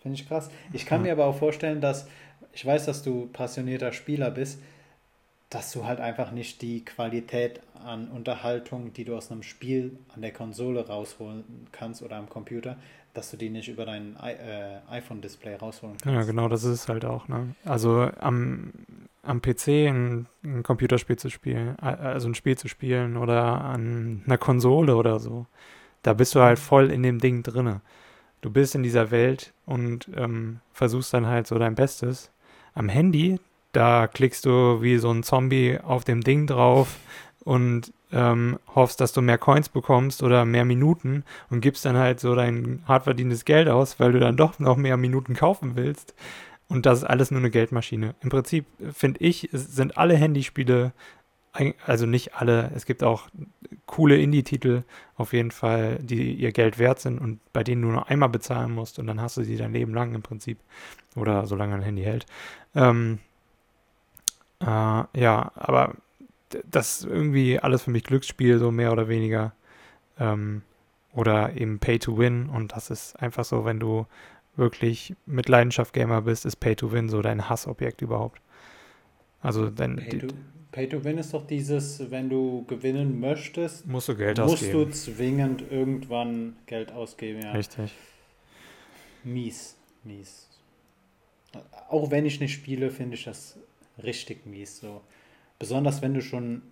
[0.00, 0.48] finde ich krass.
[0.72, 2.08] Ich kann mir aber auch vorstellen, dass
[2.54, 4.62] ich weiß, dass du passionierter Spieler bist,
[5.50, 10.22] dass du halt einfach nicht die Qualität an Unterhaltung, die du aus einem Spiel an
[10.22, 12.78] der Konsole rausholen kannst oder am Computer,
[13.14, 16.14] dass du die nicht über dein äh, iPhone-Display rausholen kannst.
[16.14, 17.28] Ja, genau, das ist halt auch.
[17.28, 17.54] Ne?
[17.64, 18.72] Also am,
[19.22, 24.38] am PC ein, ein Computerspiel zu spielen, also ein Spiel zu spielen oder an einer
[24.38, 25.46] Konsole oder so,
[26.02, 27.80] da bist du halt voll in dem Ding drinne.
[28.40, 32.30] Du bist in dieser Welt und ähm, versuchst dann halt so dein Bestes.
[32.74, 33.38] Am Handy,
[33.72, 36.96] da klickst du wie so ein Zombie auf dem Ding drauf
[37.44, 42.20] und ähm, hoffst, dass du mehr Coins bekommst oder mehr Minuten und gibst dann halt
[42.20, 46.14] so dein hart verdientes Geld aus, weil du dann doch noch mehr Minuten kaufen willst.
[46.68, 48.14] Und das ist alles nur eine Geldmaschine.
[48.20, 50.92] Im Prinzip finde ich, sind alle Handyspiele,
[51.84, 53.28] also nicht alle, es gibt auch
[53.86, 54.84] coole Indie-Titel
[55.16, 58.72] auf jeden Fall, die ihr Geld wert sind und bei denen du nur einmal bezahlen
[58.72, 60.58] musst und dann hast du sie dein Leben lang im Prinzip.
[61.16, 62.24] Oder solange ein Handy hält.
[62.76, 63.18] Ähm,
[64.60, 65.94] äh, ja, aber
[66.68, 69.52] das ist irgendwie alles für mich Glücksspiel, so mehr oder weniger.
[70.18, 70.62] Ähm,
[71.12, 74.06] oder eben Pay to Win und das ist einfach so, wenn du
[74.56, 78.40] wirklich mit Leidenschaft Gamer bist, ist Pay to Win so dein Hassobjekt überhaupt.
[79.40, 80.26] Also dein, Pay to,
[80.70, 84.84] Pay to Win ist doch dieses, wenn du gewinnen möchtest, musst du Geld musst ausgeben.
[84.84, 87.40] du zwingend irgendwann Geld ausgeben.
[87.42, 87.52] Ja.
[87.52, 87.92] Richtig.
[89.24, 90.48] Mies, mies.
[91.88, 93.58] Auch wenn ich nicht spiele, finde ich das
[94.02, 94.78] richtig mies.
[94.78, 95.00] So.
[95.60, 96.62] Besonders wenn du schon,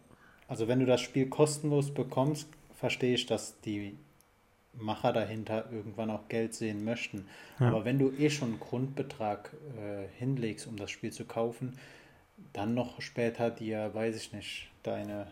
[0.48, 3.96] also wenn du das Spiel kostenlos bekommst, verstehe ich, dass die
[4.72, 7.27] Macher dahinter irgendwann auch Geld sehen möchten.
[7.61, 7.68] Ja.
[7.68, 11.79] Aber wenn du eh schon einen Grundbetrag äh, hinlegst, um das Spiel zu kaufen,
[12.53, 15.27] dann noch später dir, weiß ich nicht, deine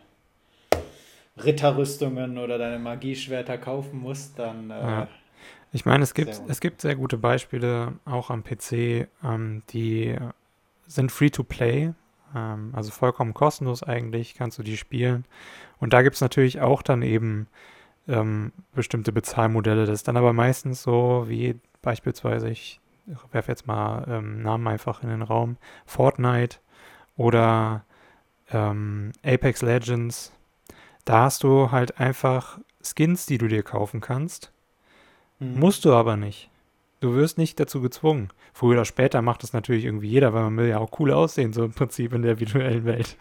[1.43, 4.71] Ritterrüstungen oder deine Magieschwerter kaufen musst, dann.
[4.71, 5.09] Äh, ja.
[5.73, 10.17] Ich meine, es gibt, es gibt sehr gute Beispiele auch am PC, ähm, die
[10.87, 11.93] sind free to play,
[12.35, 15.25] ähm, also vollkommen kostenlos eigentlich, kannst du die spielen.
[15.79, 17.49] Und da gibt es natürlich auch dann eben
[18.09, 19.87] ähm, bestimmte Bezahlmodelle.
[19.87, 22.81] Das ist dann aber meistens so wie beispielsweise, ich
[23.31, 26.59] werfe jetzt mal ähm, Namen einfach in den Raum, Fortnite
[27.17, 27.85] oder
[28.51, 30.33] ähm, Apex Legends.
[31.05, 34.53] Da hast du halt einfach Skins, die du dir kaufen kannst.
[35.39, 35.59] Mhm.
[35.59, 36.51] Musst du aber nicht.
[37.01, 38.31] Du wirst nicht dazu gezwungen.
[38.53, 41.53] Früher oder später macht das natürlich irgendwie jeder, weil man will ja auch cool aussehen,
[41.53, 43.17] so im Prinzip in der virtuellen Welt.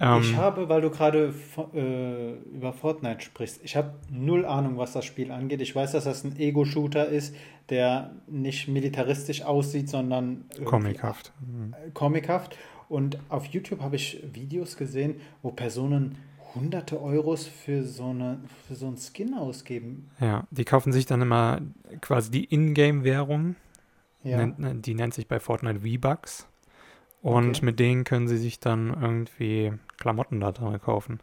[0.00, 1.32] Ähm, ich habe, weil du gerade
[1.72, 5.60] äh, über Fortnite sprichst, ich habe null Ahnung, was das Spiel angeht.
[5.60, 7.34] Ich weiß, dass das ein Ego-Shooter ist,
[7.70, 11.32] der nicht militaristisch aussieht, sondern comichaft.
[11.40, 11.74] Mhm.
[11.94, 12.58] Comichaft.
[12.88, 16.18] Und auf YouTube habe ich Videos gesehen, wo Personen
[16.54, 20.10] hunderte Euros für so, eine, für so einen Skin ausgeben.
[20.20, 21.60] Ja, die kaufen sich dann immer
[22.00, 23.56] quasi die Ingame-Währung.
[24.22, 24.46] Ja.
[24.46, 26.46] Die nennt sich bei Fortnite V-Bucks.
[27.20, 27.64] Und okay.
[27.64, 31.20] mit denen können sie sich dann irgendwie Klamotten da drin kaufen.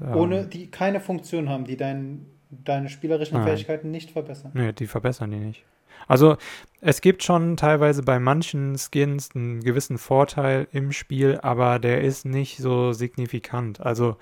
[0.00, 3.46] Ohne, ähm, die keine Funktion haben, die dein, deine spielerischen Nein.
[3.46, 4.52] Fähigkeiten nicht verbessern.
[4.54, 5.64] Nee, die verbessern die nicht.
[6.06, 6.36] Also
[6.80, 12.26] es gibt schon teilweise bei manchen Skins einen gewissen Vorteil im Spiel, aber der ist
[12.26, 13.80] nicht so signifikant.
[13.80, 14.16] Also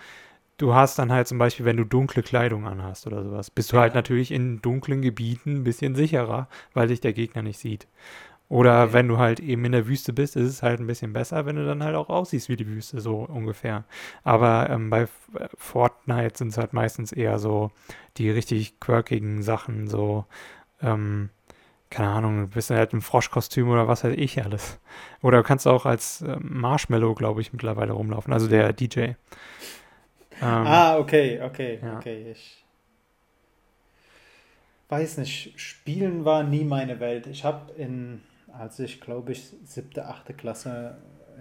[0.59, 3.79] du hast dann halt zum Beispiel, wenn du dunkle Kleidung anhast oder sowas, bist du
[3.79, 7.89] halt natürlich in dunklen Gebieten ein bisschen sicherer, weil dich der Gegner nicht sieht.
[8.49, 8.93] Oder okay.
[8.93, 11.57] wenn du halt eben in der Wüste bist, ist es halt ein bisschen besser, wenn
[11.57, 13.85] du dann halt auch aussiehst wie die Wüste, so ungefähr.
[14.25, 15.09] Aber ähm, bei
[15.57, 17.71] Fortnite sind es halt meistens eher so
[18.19, 20.27] die richtig quirkigen Sachen, so
[20.83, 21.31] ähm,
[21.93, 24.81] keine Ahnung, bist du halt im Froschkostüm oder was weiß ich alles.
[25.23, 28.99] Oder du kannst auch als äh, Marshmallow, glaube ich, mittlerweile rumlaufen, also der DJ.
[29.01, 29.17] Ähm,
[30.41, 31.99] ah, okay, okay, ja.
[31.99, 32.33] okay.
[32.33, 32.65] Ich
[34.89, 37.27] weiß nicht, Spielen war nie meine Welt.
[37.27, 38.23] Ich habe in,
[38.53, 40.97] als ich glaube ich siebte, achte Klasse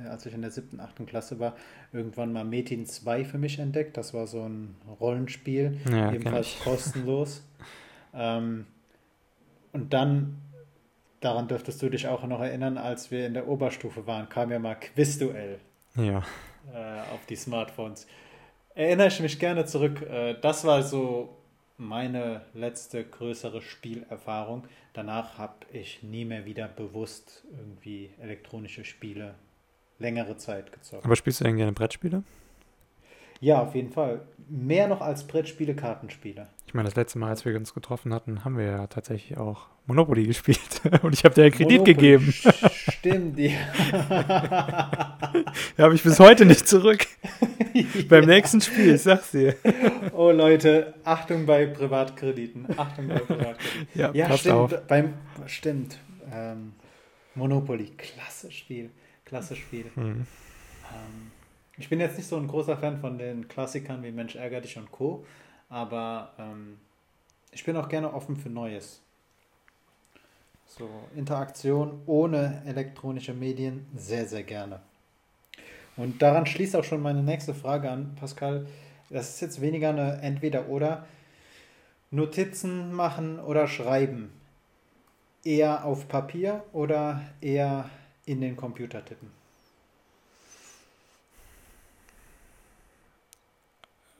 [0.09, 1.55] als ich in der siebten, achten Klasse war,
[1.91, 3.97] irgendwann mal Metin 2 für mich entdeckt.
[3.97, 7.43] Das war so ein Rollenspiel, Ja, ebenfalls kostenlos.
[8.13, 8.65] ähm,
[9.73, 10.41] und dann,
[11.19, 14.59] daran dürftest du dich auch noch erinnern, als wir in der Oberstufe waren, kam ja
[14.59, 15.59] mal Quizduell
[15.95, 16.23] Ja.
[16.73, 18.07] äh, auf die Smartphones.
[18.75, 20.01] Erinnere ich mich gerne zurück.
[20.01, 21.37] Äh, das war so
[21.77, 24.67] meine letzte größere Spielerfahrung.
[24.93, 29.35] Danach habe ich nie mehr wieder bewusst irgendwie elektronische Spiele
[29.99, 31.05] längere Zeit gezockt.
[31.05, 32.23] Aber spielst du denn gerne Brettspiele?
[33.41, 34.21] Ja, auf jeden Fall.
[34.47, 36.47] Mehr noch als Brettspiele, Kartenspiele.
[36.67, 39.67] Ich meine, das letzte Mal, als wir uns getroffen hatten, haben wir ja tatsächlich auch
[39.87, 40.81] Monopoly gespielt.
[41.01, 42.33] Und ich habe dir einen Kredit Monopoly, gegeben.
[42.71, 43.49] Stimmt, die.
[45.77, 47.05] Den habe ich bis heute nicht zurück.
[48.09, 49.55] Beim nächsten Spiel, ich sag's dir.
[50.13, 52.67] Oh Leute, Achtung bei Privatkrediten.
[52.77, 53.87] Achtung bei Privatkrediten.
[53.95, 54.55] Ja, Ja, passt stimmt.
[54.55, 54.87] auf.
[54.87, 55.13] Beim,
[55.47, 55.97] stimmt.
[56.31, 56.73] Ähm,
[57.35, 58.89] Monopoly, klasse Spiel.
[59.25, 59.85] Klasse Spiel.
[59.95, 60.05] Hm.
[60.93, 61.31] Ähm,
[61.81, 64.77] ich bin jetzt nicht so ein großer Fan von den Klassikern wie Mensch ärger dich
[64.77, 65.25] und Co.
[65.67, 66.77] Aber ähm,
[67.51, 69.01] ich bin auch gerne offen für Neues.
[70.67, 74.79] So, Interaktion ohne elektronische Medien sehr, sehr gerne.
[75.97, 78.67] Und daran schließt auch schon meine nächste Frage an, Pascal.
[79.09, 81.07] Das ist jetzt weniger eine Entweder-Oder.
[82.11, 84.31] Notizen machen oder schreiben.
[85.43, 87.89] Eher auf Papier oder eher
[88.27, 89.40] in den Computer tippen?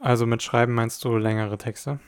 [0.02, 2.00] Also mit Schreiben meinst du längere Texte?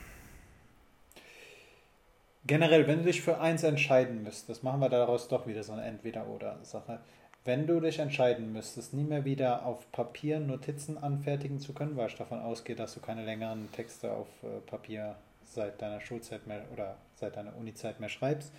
[2.44, 5.84] Generell, wenn du dich für eins entscheiden müsstest, machen wir daraus doch wieder so eine
[5.84, 7.00] Entweder-Oder-Sache.
[7.44, 12.08] Wenn du dich entscheiden müsstest, nie mehr wieder auf Papier Notizen anfertigen zu können, weil
[12.08, 15.14] ich davon ausgehe, dass du keine längeren Texte auf äh, Papier
[15.44, 18.52] seit deiner Schulzeit mehr oder seit deiner Unizeit mehr schreibst,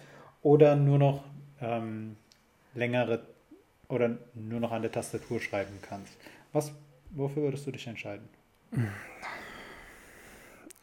[0.43, 1.23] oder nur noch
[1.61, 2.15] ähm,
[2.73, 3.21] längere
[3.89, 6.13] oder nur noch an der Tastatur schreiben kannst.
[6.53, 6.71] Was,
[7.11, 8.29] wofür würdest du dich entscheiden?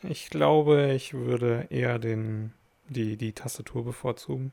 [0.03, 2.53] Ich glaube, ich würde eher den,
[2.89, 4.53] die, die Tastatur bevorzugen.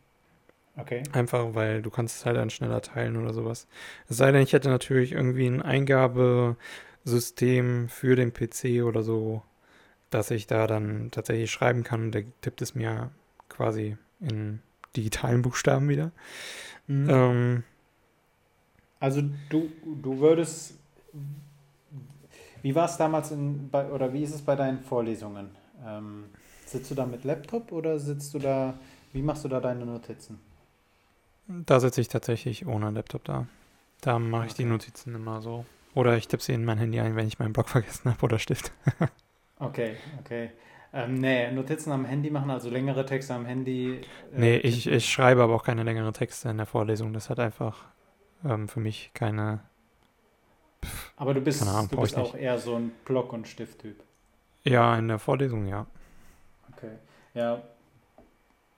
[0.78, 1.04] Okay.
[1.12, 3.68] Einfach, weil du kannst es halt dann schneller teilen oder sowas.
[4.08, 9.42] Es sei denn, ich hätte natürlich irgendwie ein Eingabesystem für den PC oder so,
[10.10, 13.12] dass ich da dann tatsächlich schreiben kann und der tippt es mir
[13.50, 14.62] quasi in
[14.96, 16.12] digitalen Buchstaben wieder.
[16.88, 17.10] Mhm.
[17.10, 17.64] Ähm,
[19.00, 19.70] Also du,
[20.02, 20.78] du würdest,
[22.62, 25.50] wie war es damals in, bei, oder wie ist es bei deinen Vorlesungen?
[25.86, 26.26] Ähm,
[26.66, 28.76] sitzt du da mit Laptop oder sitzt du da,
[29.14, 30.40] wie machst du da deine Notizen?
[31.48, 33.48] da sitze ich tatsächlich ohne Laptop da.
[34.02, 34.66] Da mache ich die Okay.
[34.66, 35.66] Notizen immer so.
[35.96, 38.40] Oder ich tippe sie in mein Handy ein, wenn ich meinen Block vergessen habe oder
[38.40, 38.72] Stift.
[39.60, 40.52] Okay, okay.
[40.94, 44.06] Ähm, nee, Notizen am Handy machen, also längere Texte am Handy.
[44.34, 47.14] äh, Nee, ich, ich schreibe aber auch keine längeren Texte in der Vorlesung.
[47.14, 47.86] Das hat einfach
[48.46, 49.62] ähm, für mich keine.
[51.18, 54.02] Aber du bist, Ahnung, du bist auch eher so ein Block- und Stifttyp.
[54.64, 55.86] Ja, in der Vorlesung, ja.
[56.74, 56.92] Okay.
[57.34, 57.62] Ja,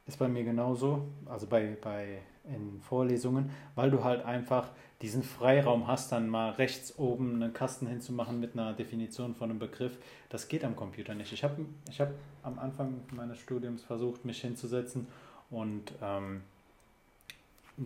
[0.07, 4.69] ist bei mir genauso, also bei, bei in Vorlesungen, weil du halt einfach
[5.01, 9.59] diesen Freiraum hast, dann mal rechts oben einen Kasten hinzumachen mit einer Definition von einem
[9.59, 9.97] Begriff.
[10.29, 11.31] Das geht am Computer nicht.
[11.33, 12.11] Ich habe ich hab
[12.43, 15.07] am Anfang meines Studiums versucht, mich hinzusetzen
[15.49, 16.41] und ähm,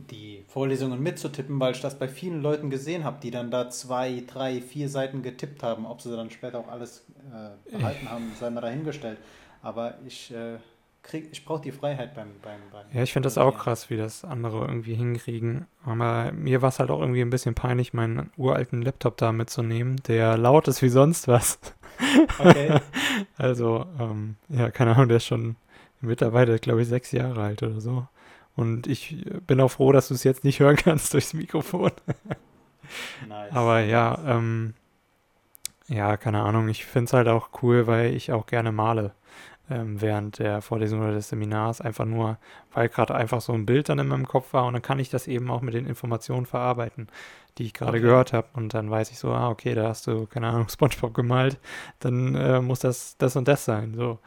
[0.09, 4.23] die Vorlesungen mitzutippen, weil ich das bei vielen Leuten gesehen habe, die dann da zwei,
[4.27, 5.85] drei, vier Seiten getippt haben.
[5.85, 9.17] Ob sie dann später auch alles äh, behalten haben, sei mal dahingestellt.
[9.61, 10.57] Aber ich, äh,
[11.03, 13.97] krieg, ich brauche die Freiheit beim, beim, beim Ja, ich finde das auch krass, wie
[13.97, 15.67] das andere irgendwie hinkriegen.
[15.83, 20.01] Aber mir war es halt auch irgendwie ein bisschen peinlich, meinen uralten Laptop da mitzunehmen,
[20.07, 21.59] der laut ist wie sonst was.
[22.39, 22.79] Okay.
[23.37, 25.55] Also, ähm, ja, keine Ahnung, der ist schon
[26.01, 28.07] mittlerweile, glaube ich, sechs Jahre alt oder so.
[28.55, 31.91] Und ich bin auch froh, dass du es jetzt nicht hören kannst durchs Mikrofon.
[33.27, 33.51] Nice.
[33.53, 34.73] Aber ja, ähm,
[35.87, 36.69] ja, keine Ahnung.
[36.69, 39.11] Ich finde es halt auch cool, weil ich auch gerne male
[39.69, 41.81] ähm, während der Vorlesung oder des Seminars.
[41.81, 42.37] Einfach nur,
[42.73, 45.09] weil gerade einfach so ein Bild dann in meinem Kopf war und dann kann ich
[45.09, 47.07] das eben auch mit den Informationen verarbeiten,
[47.57, 48.01] die ich gerade Okay.
[48.01, 48.47] gehört habe.
[48.53, 51.59] Und dann weiß ich so, ah, okay, da hast du, keine Ahnung, Spongebob gemalt,
[51.99, 53.95] dann äh, muss das das und das sein.
[53.95, 54.19] So.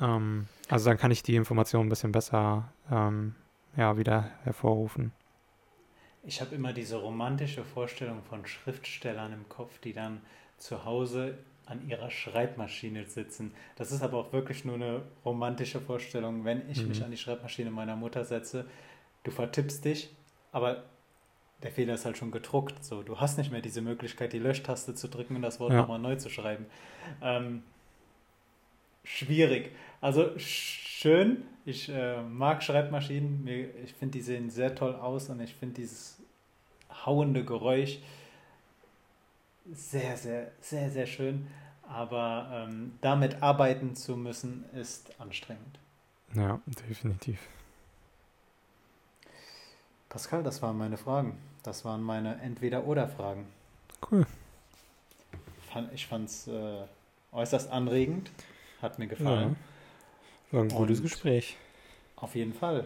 [0.00, 3.36] Ähm, also dann kann ich die Informationen ein bisschen besser ähm,
[3.76, 5.12] ja, wieder hervorrufen.
[6.24, 10.20] Ich habe immer diese romantische Vorstellung von Schriftstellern im Kopf, die dann
[10.58, 13.54] zu Hause an ihrer Schreibmaschine sitzen.
[13.76, 17.04] Das ist aber auch wirklich nur eine romantische Vorstellung, wenn ich mich Mhm.
[17.04, 18.64] an die Schreibmaschine meiner Mutter setze.
[19.22, 20.12] Du vertippst dich,
[20.50, 20.82] aber
[21.62, 22.84] der Fehler ist halt schon gedruckt.
[22.84, 25.82] So, du hast nicht mehr diese Möglichkeit, die Löschtaste zu drücken und das Wort Ja.
[25.82, 26.66] nochmal neu zu schreiben.
[27.22, 27.62] Ähm,
[29.04, 29.70] schwierig.
[30.00, 31.44] Also schön.
[31.64, 33.44] Ich äh, mag Schreibmaschinen.
[33.44, 36.18] Mir, ich finde, die sehen sehr toll aus und ich finde dieses
[37.06, 37.98] hauende Geräusch.
[39.72, 41.46] Sehr, sehr, sehr, sehr schön.
[41.82, 45.78] Aber ähm, damit arbeiten zu müssen, ist anstrengend.
[46.34, 47.38] Ja, definitiv.
[50.08, 51.38] Pascal, das waren meine Fragen.
[51.62, 53.46] Das waren meine Entweder-Oder-Fragen.
[54.10, 54.26] Cool.
[55.92, 56.82] Ich fand es äh,
[57.32, 58.30] äußerst anregend.
[58.84, 59.56] Hat mir gefallen.
[60.52, 61.56] Ja, war ein gutes Und Gespräch.
[62.16, 62.84] Auf jeden Fall.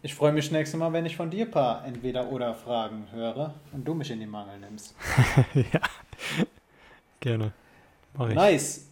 [0.00, 3.92] Ich freue mich nächstes Mal, wenn ich von dir ein paar Entweder-Oder-Fragen höre und du
[3.92, 4.94] mich in die Mangel nimmst.
[5.54, 5.80] ja,
[7.20, 7.52] gerne.
[8.14, 8.34] Mach ich.
[8.34, 8.88] Nice.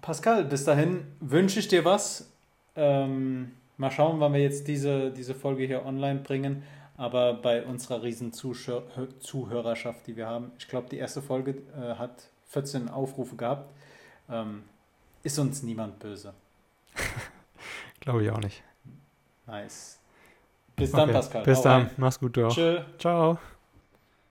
[0.00, 2.30] Pascal, bis dahin wünsche ich dir was.
[2.76, 6.62] Ähm, mal schauen, wann wir jetzt diese, diese Folge hier online bringen.
[6.96, 12.28] Aber bei unserer riesen Zuhörerschaft, die wir haben, ich glaube, die erste Folge äh, hat
[12.50, 13.74] 14 Aufrufe gehabt,
[14.30, 14.62] ähm,
[15.22, 16.34] ist uns niemand böse.
[18.00, 18.62] glaube ich auch nicht.
[19.46, 19.98] Nice.
[20.76, 21.12] Bis dann, okay.
[21.12, 21.42] Pascal.
[21.44, 21.82] Bis Hau dann.
[21.82, 21.90] Rein.
[21.96, 22.54] Mach's gut, du auch.
[22.54, 22.80] Tschö.
[22.98, 23.38] Ciao.